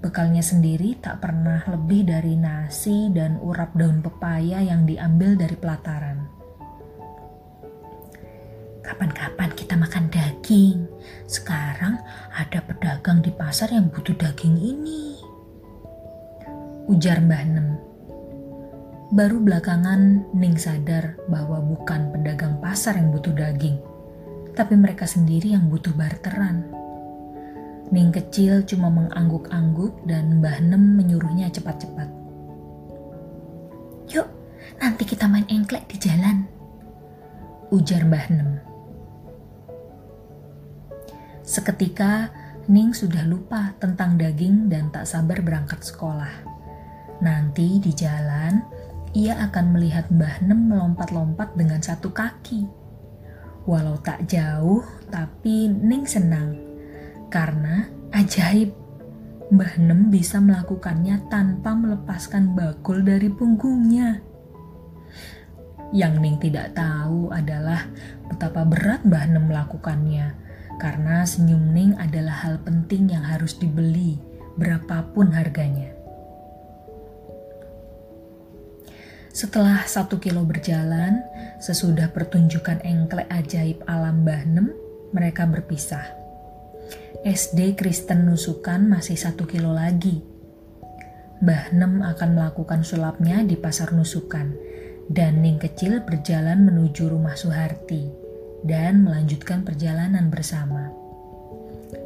[0.00, 6.18] Bekalnya sendiri tak pernah lebih dari nasi dan urap daun pepaya yang diambil dari pelataran.
[8.80, 10.88] Kapan-kapan kita makan daging.
[11.28, 12.00] Sekarang
[12.32, 15.16] ada pedagang di pasar yang butuh daging ini
[16.86, 17.85] ujar Mbah Nem.
[19.06, 23.78] Baru belakangan Ning sadar bahwa bukan pedagang pasar yang butuh daging,
[24.58, 26.66] tapi mereka sendiri yang butuh barteran.
[27.94, 32.10] Ning kecil cuma mengangguk-angguk dan Mbah Nem menyuruhnya cepat-cepat.
[34.10, 34.26] Yuk,
[34.82, 36.42] nanti kita main engklek di jalan.
[37.70, 38.50] Ujar Mbah Nem.
[41.46, 42.34] Seketika,
[42.66, 46.42] Ning sudah lupa tentang daging dan tak sabar berangkat sekolah.
[47.22, 48.75] Nanti di jalan,
[49.16, 52.68] ia akan melihat Mbah Nem melompat-lompat dengan satu kaki.
[53.64, 56.60] Walau tak jauh, tapi Ning senang.
[57.32, 58.76] Karena ajaib,
[59.48, 64.20] Mbah Nem bisa melakukannya tanpa melepaskan bakul dari punggungnya.
[65.96, 67.88] Yang Ning tidak tahu adalah
[68.28, 70.26] betapa berat Mbah Nem melakukannya,
[70.76, 74.20] karena senyum Ning adalah hal penting yang harus dibeli,
[74.60, 75.95] berapapun harganya.
[79.36, 81.20] Setelah satu kilo berjalan,
[81.60, 84.72] sesudah pertunjukan engklek ajaib alam Bahnem,
[85.12, 86.08] mereka berpisah.
[87.20, 90.24] SD Kristen Nusukan masih satu kilo lagi.
[91.44, 94.56] Bahnem akan melakukan sulapnya di pasar Nusukan,
[95.12, 98.08] dan Ning kecil berjalan menuju rumah Suharti
[98.64, 100.88] dan melanjutkan perjalanan bersama.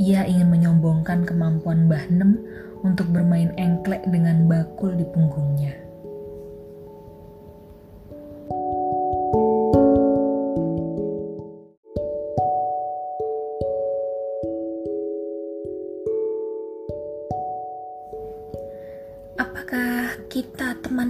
[0.02, 2.42] Ia ingin menyombongkan kemampuan Bahnem
[2.82, 5.89] untuk bermain engklek dengan bakul di punggungnya.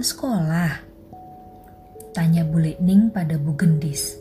[0.03, 0.73] Sekolah?
[2.11, 4.19] Tanya Bule Ning pada Bu Gendis.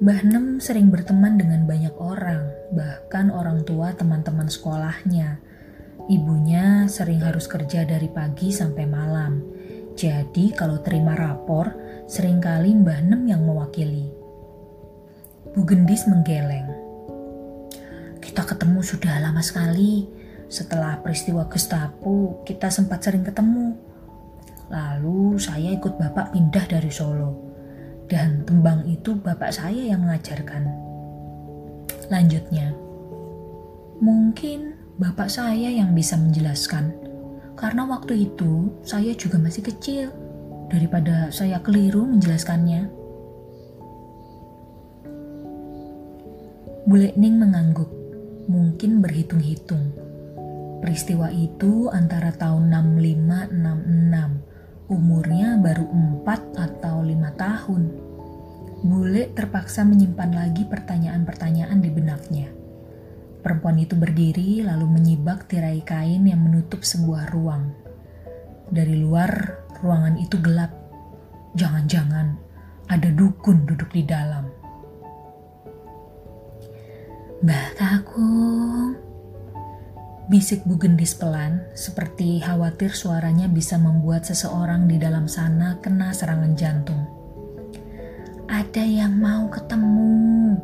[0.00, 5.42] Mbah Nem sering berteman dengan banyak orang, bahkan orang tua teman-teman sekolahnya.
[6.08, 9.42] Ibunya sering harus kerja dari pagi sampai malam.
[9.98, 11.74] Jadi kalau terima rapor,
[12.08, 14.08] sering kali Mbah Nem yang mewakili.
[15.50, 16.70] Bu Gendis menggeleng.
[18.22, 20.06] Kita ketemu sudah lama sekali.
[20.46, 23.89] Setelah peristiwa Gestapo, kita sempat sering ketemu
[24.70, 27.34] Lalu saya ikut bapak pindah dari Solo.
[28.06, 30.66] Dan tembang itu bapak saya yang mengajarkan.
[32.10, 32.74] Lanjutnya,
[34.02, 36.90] mungkin bapak saya yang bisa menjelaskan.
[37.54, 40.06] Karena waktu itu saya juga masih kecil.
[40.70, 42.86] Daripada saya keliru menjelaskannya.
[46.86, 47.90] Bule Ning mengangguk,
[48.50, 49.94] mungkin berhitung-hitung.
[50.82, 54.49] Peristiwa itu antara tahun 6566,
[54.90, 55.86] umurnya baru
[56.26, 57.82] 4 atau 5 tahun.
[58.82, 62.48] Bule terpaksa menyimpan lagi pertanyaan-pertanyaan di benaknya.
[63.40, 67.72] Perempuan itu berdiri lalu menyibak tirai kain yang menutup sebuah ruang.
[68.68, 70.74] Dari luar, ruangan itu gelap.
[71.54, 72.36] Jangan-jangan
[72.90, 74.50] ada dukun duduk di dalam.
[77.40, 79.09] Mbak Kakung.
[80.30, 86.54] Bisik Bu Gendis pelan, seperti khawatir suaranya bisa membuat seseorang di dalam sana kena serangan
[86.54, 87.02] jantung.
[88.46, 90.54] Ada yang mau ketemu.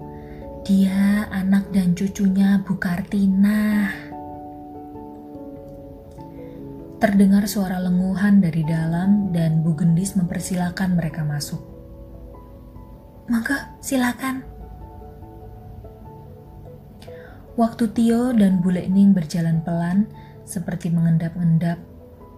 [0.63, 3.91] Dia anak dan cucunya Bu Kartina.
[7.03, 11.59] Terdengar suara lenguhan dari dalam dan Bu Gendis mempersilahkan mereka masuk.
[13.27, 14.56] Maka silakan.
[17.57, 20.05] Waktu Tio dan Bule Ning berjalan pelan,
[20.45, 21.81] seperti mengendap-endap,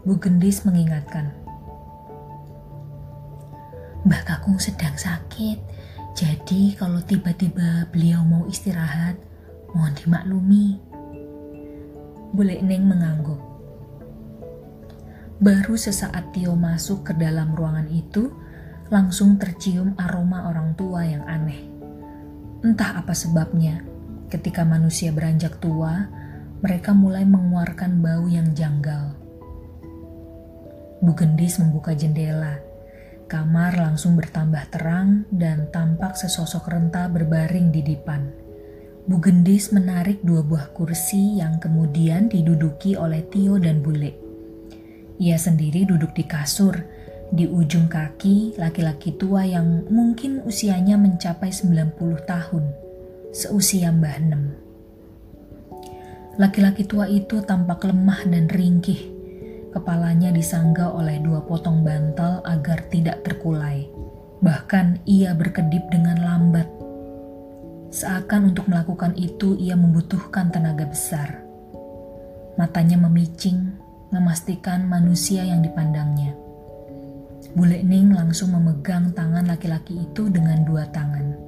[0.07, 1.35] Bu Gendis mengingatkan.
[4.07, 5.59] Mbak Kakung sedang sakit,
[6.15, 9.19] jadi kalau tiba-tiba beliau mau istirahat,
[9.75, 10.79] mohon dimaklumi.
[12.31, 13.43] Bule Ning mengangguk.
[15.43, 18.31] Baru sesaat Tio masuk ke dalam ruangan itu,
[18.87, 21.67] langsung tercium aroma orang tua yang aneh.
[22.63, 23.98] Entah apa sebabnya,
[24.29, 26.05] Ketika manusia beranjak tua,
[26.61, 29.17] mereka mulai mengeluarkan bau yang janggal.
[31.01, 32.61] Bu Gendis membuka jendela.
[33.25, 38.29] Kamar langsung bertambah terang dan tampak sesosok renta berbaring di depan.
[39.09, 44.13] Bu Gendis menarik dua buah kursi yang kemudian diduduki oleh Tio dan Bule.
[45.17, 46.77] Ia sendiri duduk di kasur,
[47.33, 51.97] di ujung kaki laki-laki tua yang mungkin usianya mencapai 90
[52.29, 52.88] tahun
[53.29, 54.43] seusia Mbah Nem.
[56.41, 59.19] Laki-laki tua itu tampak lemah dan ringkih.
[59.69, 63.91] Kepalanya disangga oleh dua potong bantal agar tidak terkulai.
[64.41, 66.71] Bahkan ia berkedip dengan lambat.
[67.91, 71.43] Seakan untuk melakukan itu ia membutuhkan tenaga besar.
[72.57, 73.75] Matanya memicing,
[74.15, 76.33] memastikan manusia yang dipandangnya.
[77.53, 81.48] Bule Ning langsung memegang tangan laki-laki itu dengan dua tangan.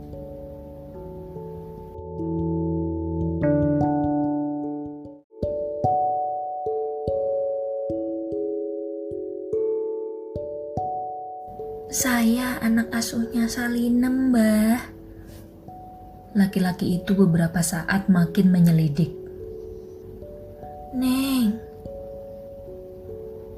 [11.90, 14.78] Saya anak asuhnya Salinem, Mbah.
[16.38, 19.10] Laki-laki itu beberapa saat makin menyelidik.
[20.94, 21.58] Neng.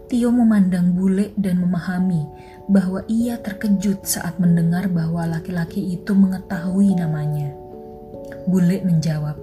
[0.08, 2.24] Tio memandang bule dan memahami
[2.72, 7.52] bahwa ia terkejut saat mendengar bahwa laki-laki itu mengetahui namanya.
[8.48, 9.36] Bule menjawab,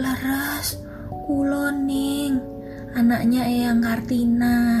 [0.00, 0.80] Laras,
[1.28, 2.40] kuloning,
[2.96, 4.80] anaknya Eyang Kartina.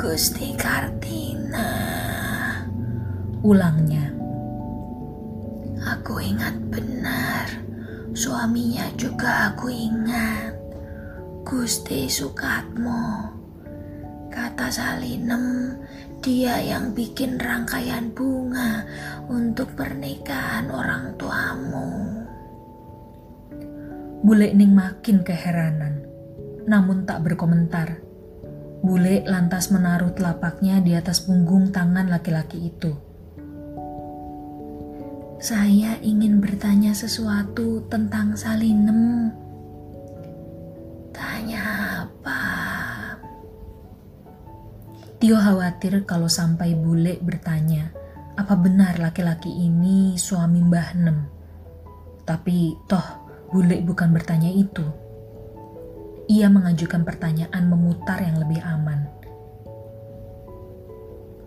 [0.00, 1.68] Gusti Kartina.
[3.44, 4.08] Ulangnya.
[5.76, 7.44] Aku ingat benar.
[8.16, 10.56] Suaminya juga aku ingat.
[11.44, 13.28] Gusti Sukatmo.
[14.32, 15.76] Kata Salinem,
[16.24, 18.88] dia yang bikin rangkaian bunga
[19.28, 21.92] untuk pernikahan orang tuamu.
[24.24, 26.08] Bule Ning makin keheranan,
[26.64, 28.09] namun tak berkomentar
[28.80, 32.96] Bule lantas menaruh telapaknya di atas punggung tangan laki-laki itu.
[35.40, 39.28] Saya ingin bertanya sesuatu tentang Salinem.
[41.12, 41.64] Tanya
[42.08, 42.40] apa?
[45.20, 47.92] Tio khawatir kalau sampai bule bertanya,
[48.40, 51.18] apa benar laki-laki ini suami Mbah Nem?
[52.24, 53.04] Tapi toh
[53.52, 55.09] bule bukan bertanya itu.
[56.30, 59.02] Ia mengajukan pertanyaan memutar yang lebih aman.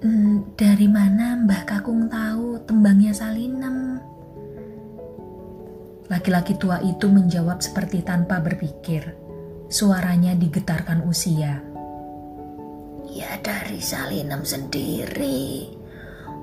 [0.04, 4.04] Hmm, dari mana Mbah Kakung tahu tembangnya Salinem?
[6.12, 9.16] Laki-laki tua itu menjawab seperti tanpa berpikir.
[9.72, 11.64] Suaranya digetarkan usia.
[13.08, 15.72] Ya dari Salinem sendiri.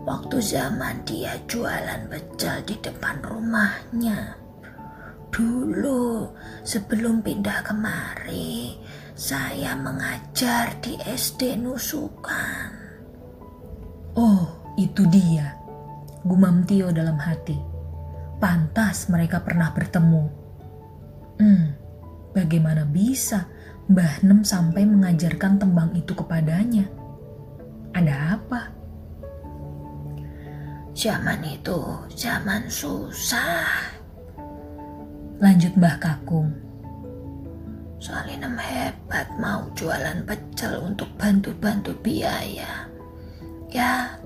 [0.09, 4.33] Waktu zaman dia jualan becal di depan rumahnya.
[5.31, 6.31] Dulu
[6.67, 8.77] sebelum pindah kemari,
[9.21, 12.73] Saya mengajar di SD Nusukan.
[14.17, 14.49] Oh,
[14.81, 15.61] itu dia.
[16.25, 17.53] Gumam Tio dalam hati.
[18.41, 20.25] Pantas mereka pernah bertemu.
[21.37, 21.77] Hmm,
[22.33, 23.45] bagaimana bisa
[23.91, 26.87] Mbah Nem sampai mengajarkan tembang itu kepadanya?
[27.91, 28.71] Ada apa?
[30.95, 31.79] Zaman itu
[32.15, 33.90] zaman susah.
[35.41, 36.53] Lanjut Mbah Kakung.
[37.97, 42.85] Salinem hebat mau jualan pecel untuk bantu-bantu biaya.
[43.73, 44.21] Ya,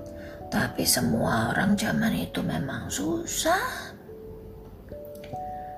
[0.51, 3.95] tapi semua orang zaman itu memang susah.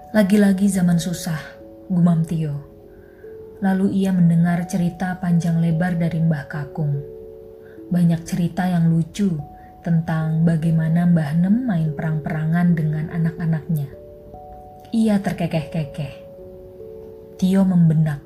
[0.10, 1.38] Lagi-lagi zaman susah,
[1.86, 2.58] gumam Tio.
[3.62, 6.98] Lalu ia mendengar cerita panjang lebar dari Mbah Kakung.
[7.94, 9.38] Banyak cerita yang lucu
[9.86, 14.07] tentang bagaimana Mbah Nem main perang-perangan dengan anak-anaknya.
[14.96, 16.14] Ia terkekeh-kekeh.
[17.36, 18.24] Tio membenak.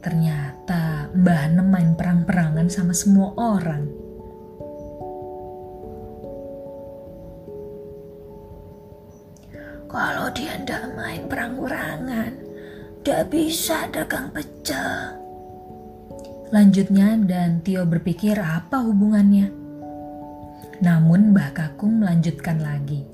[0.00, 3.84] Ternyata Mbah Nem main perang-perangan sama semua orang.
[9.88, 12.32] Kalau dia ndak main perang-perangan,
[13.04, 15.16] ndak bisa dagang pecel.
[16.48, 19.52] Lanjutnya dan Tio berpikir apa hubungannya.
[20.80, 23.07] Namun Mbah Kakung melanjutkan lagi.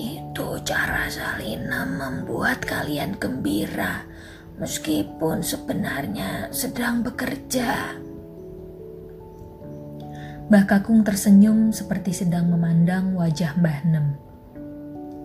[0.00, 4.08] Itu cara Salina membuat kalian gembira
[4.56, 8.00] meskipun sebenarnya sedang bekerja.
[10.48, 14.06] Mbah Kakung tersenyum seperti sedang memandang wajah Mbah Nem.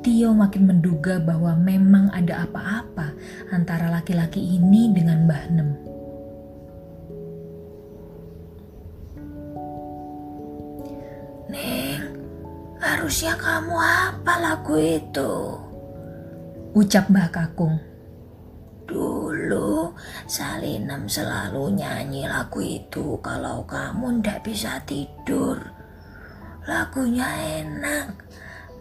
[0.04, 3.16] Tio makin menduga bahwa memang ada apa-apa
[3.56, 5.85] antara laki-laki ini dengan Mbah Nem.
[13.06, 15.34] Harusnya kamu apa lagu itu?
[16.74, 17.78] Ucap Mbah Kakung.
[18.90, 19.94] Dulu
[20.26, 25.62] Salinem selalu nyanyi lagu itu kalau kamu ndak bisa tidur.
[26.66, 27.30] Lagunya
[27.62, 28.10] enak,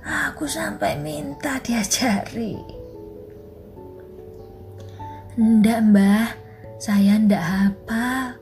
[0.00, 2.56] Aku sampai minta diajari.
[5.36, 6.32] Ndak mbah,
[6.80, 8.32] saya ndak apa.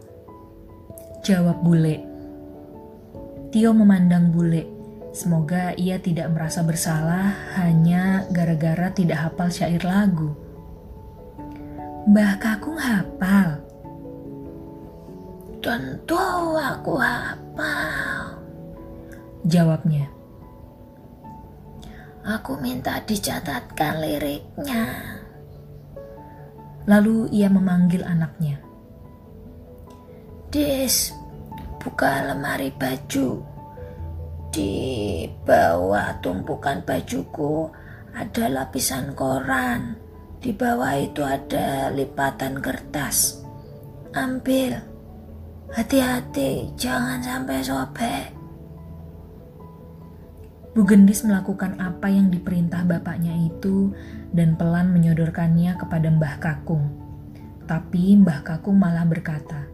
[1.27, 1.99] Jawab bule.
[3.51, 4.72] Tio memandang bule.
[5.13, 10.33] Semoga ia tidak merasa bersalah hanya gara-gara tidak hafal syair lagu.
[12.09, 13.61] Mbah Kakung hafal.
[15.61, 16.17] Tentu
[16.57, 18.41] aku hafal.
[19.45, 20.09] Jawabnya.
[22.25, 24.97] Aku minta dicatatkan liriknya.
[26.89, 28.65] Lalu ia memanggil anaknya.
[30.49, 31.13] Dis,
[31.77, 33.52] buka lemari baju.
[34.53, 37.73] Di bawah tumpukan bajuku
[38.13, 39.97] ada lapisan koran.
[40.45, 43.41] Di bawah itu ada lipatan kertas.
[44.13, 44.77] Ambil.
[45.73, 48.27] Hati-hati, jangan sampai sobek.
[50.77, 53.97] Bu Gendis melakukan apa yang diperintah bapaknya itu
[54.37, 56.93] dan pelan menyodorkannya kepada Mbah Kakung.
[57.65, 59.65] Tapi Mbah Kakung malah berkata,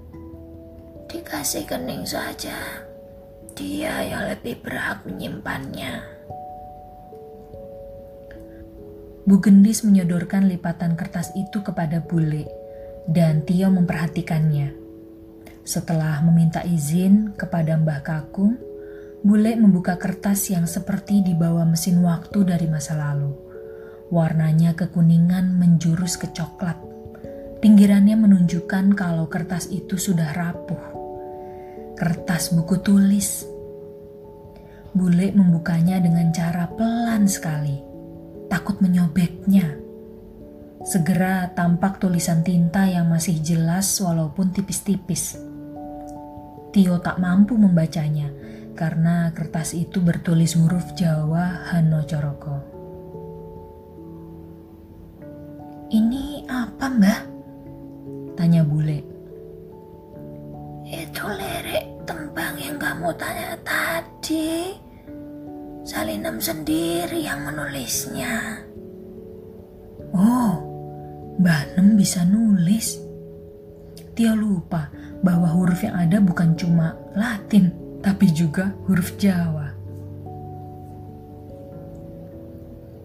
[1.11, 2.55] Dikasih kening saja,
[3.59, 5.99] dia yang lebih berhak menyimpannya.
[9.27, 12.47] Bu Gendis menyodorkan lipatan kertas itu kepada bule
[13.11, 14.73] dan Tio memperhatikannya.
[15.67, 18.57] Setelah meminta izin kepada Mbah Kakung,
[19.19, 23.35] Bule membuka kertas yang seperti dibawa mesin waktu dari masa lalu.
[24.15, 26.79] Warnanya kekuningan menjurus ke coklat.
[27.59, 30.98] Pinggirannya menunjukkan kalau kertas itu sudah rapuh.
[31.99, 33.43] Kertas buku tulis.
[34.95, 37.75] Bule membukanya dengan cara pelan sekali,
[38.47, 39.67] takut menyobeknya.
[40.87, 45.43] Segera tampak tulisan tinta yang masih jelas walaupun tipis-tipis.
[46.71, 48.31] Tio tak mampu membacanya
[48.79, 52.57] karena kertas itu bertulis huruf Jawa Hano Coroko.
[55.91, 57.21] Ini apa mbah?
[58.39, 59.18] Tanya bule.
[60.89, 64.73] Itu lirik tembang yang kamu tanya tadi.
[65.85, 68.65] Salinem sendiri yang menulisnya.
[70.17, 70.57] Oh,
[71.37, 72.97] Mbah Nem bisa nulis.
[74.17, 74.89] Tio lupa
[75.21, 77.69] bahwa huruf yang ada bukan cuma Latin,
[78.01, 79.69] tapi juga huruf Jawa.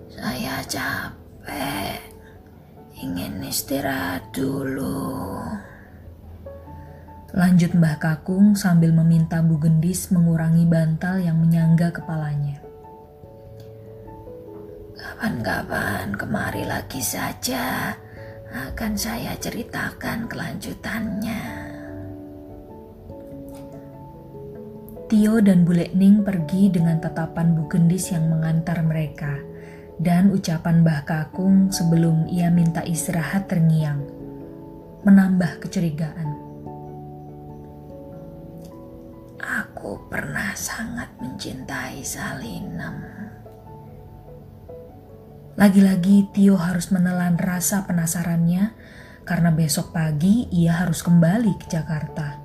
[0.08, 2.00] Saya capek,
[3.04, 5.44] ingin istirahat dulu.
[7.34, 12.62] Lanjut Mbah Kakung sambil meminta Bu Gendis mengurangi bantal yang menyangga kepalanya.
[14.94, 17.98] Kapan-kapan kemari lagi saja.
[18.54, 21.42] Akan saya ceritakan kelanjutannya.
[25.10, 29.42] Tio dan Bule Ning pergi dengan tatapan Bu Gendis yang mengantar mereka
[29.98, 34.06] dan ucapan Mbah Kakung sebelum ia minta istirahat terngiang,
[35.02, 36.33] menambah kecurigaan.
[39.84, 43.04] Aku pernah sangat mencintai Salinem.
[45.60, 48.72] Lagi-lagi Tio harus menelan rasa penasarannya
[49.28, 52.40] karena besok pagi ia harus kembali ke Jakarta.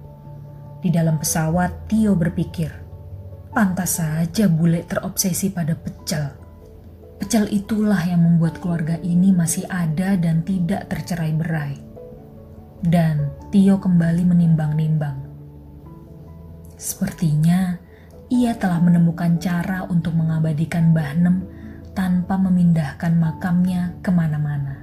[0.83, 2.75] Di dalam pesawat, Tio berpikir,
[3.55, 6.35] pantas saja bule terobsesi pada pecel.
[7.23, 11.79] Pecel itulah yang membuat keluarga ini masih ada dan tidak tercerai berai.
[12.83, 15.28] Dan Tio kembali menimbang-nimbang.
[16.79, 17.75] Sepertinya
[18.31, 21.37] ia telah menemukan cara untuk mengabadikan Mbah Nem
[21.91, 24.78] tanpa memindahkan makamnya ke mana-mana.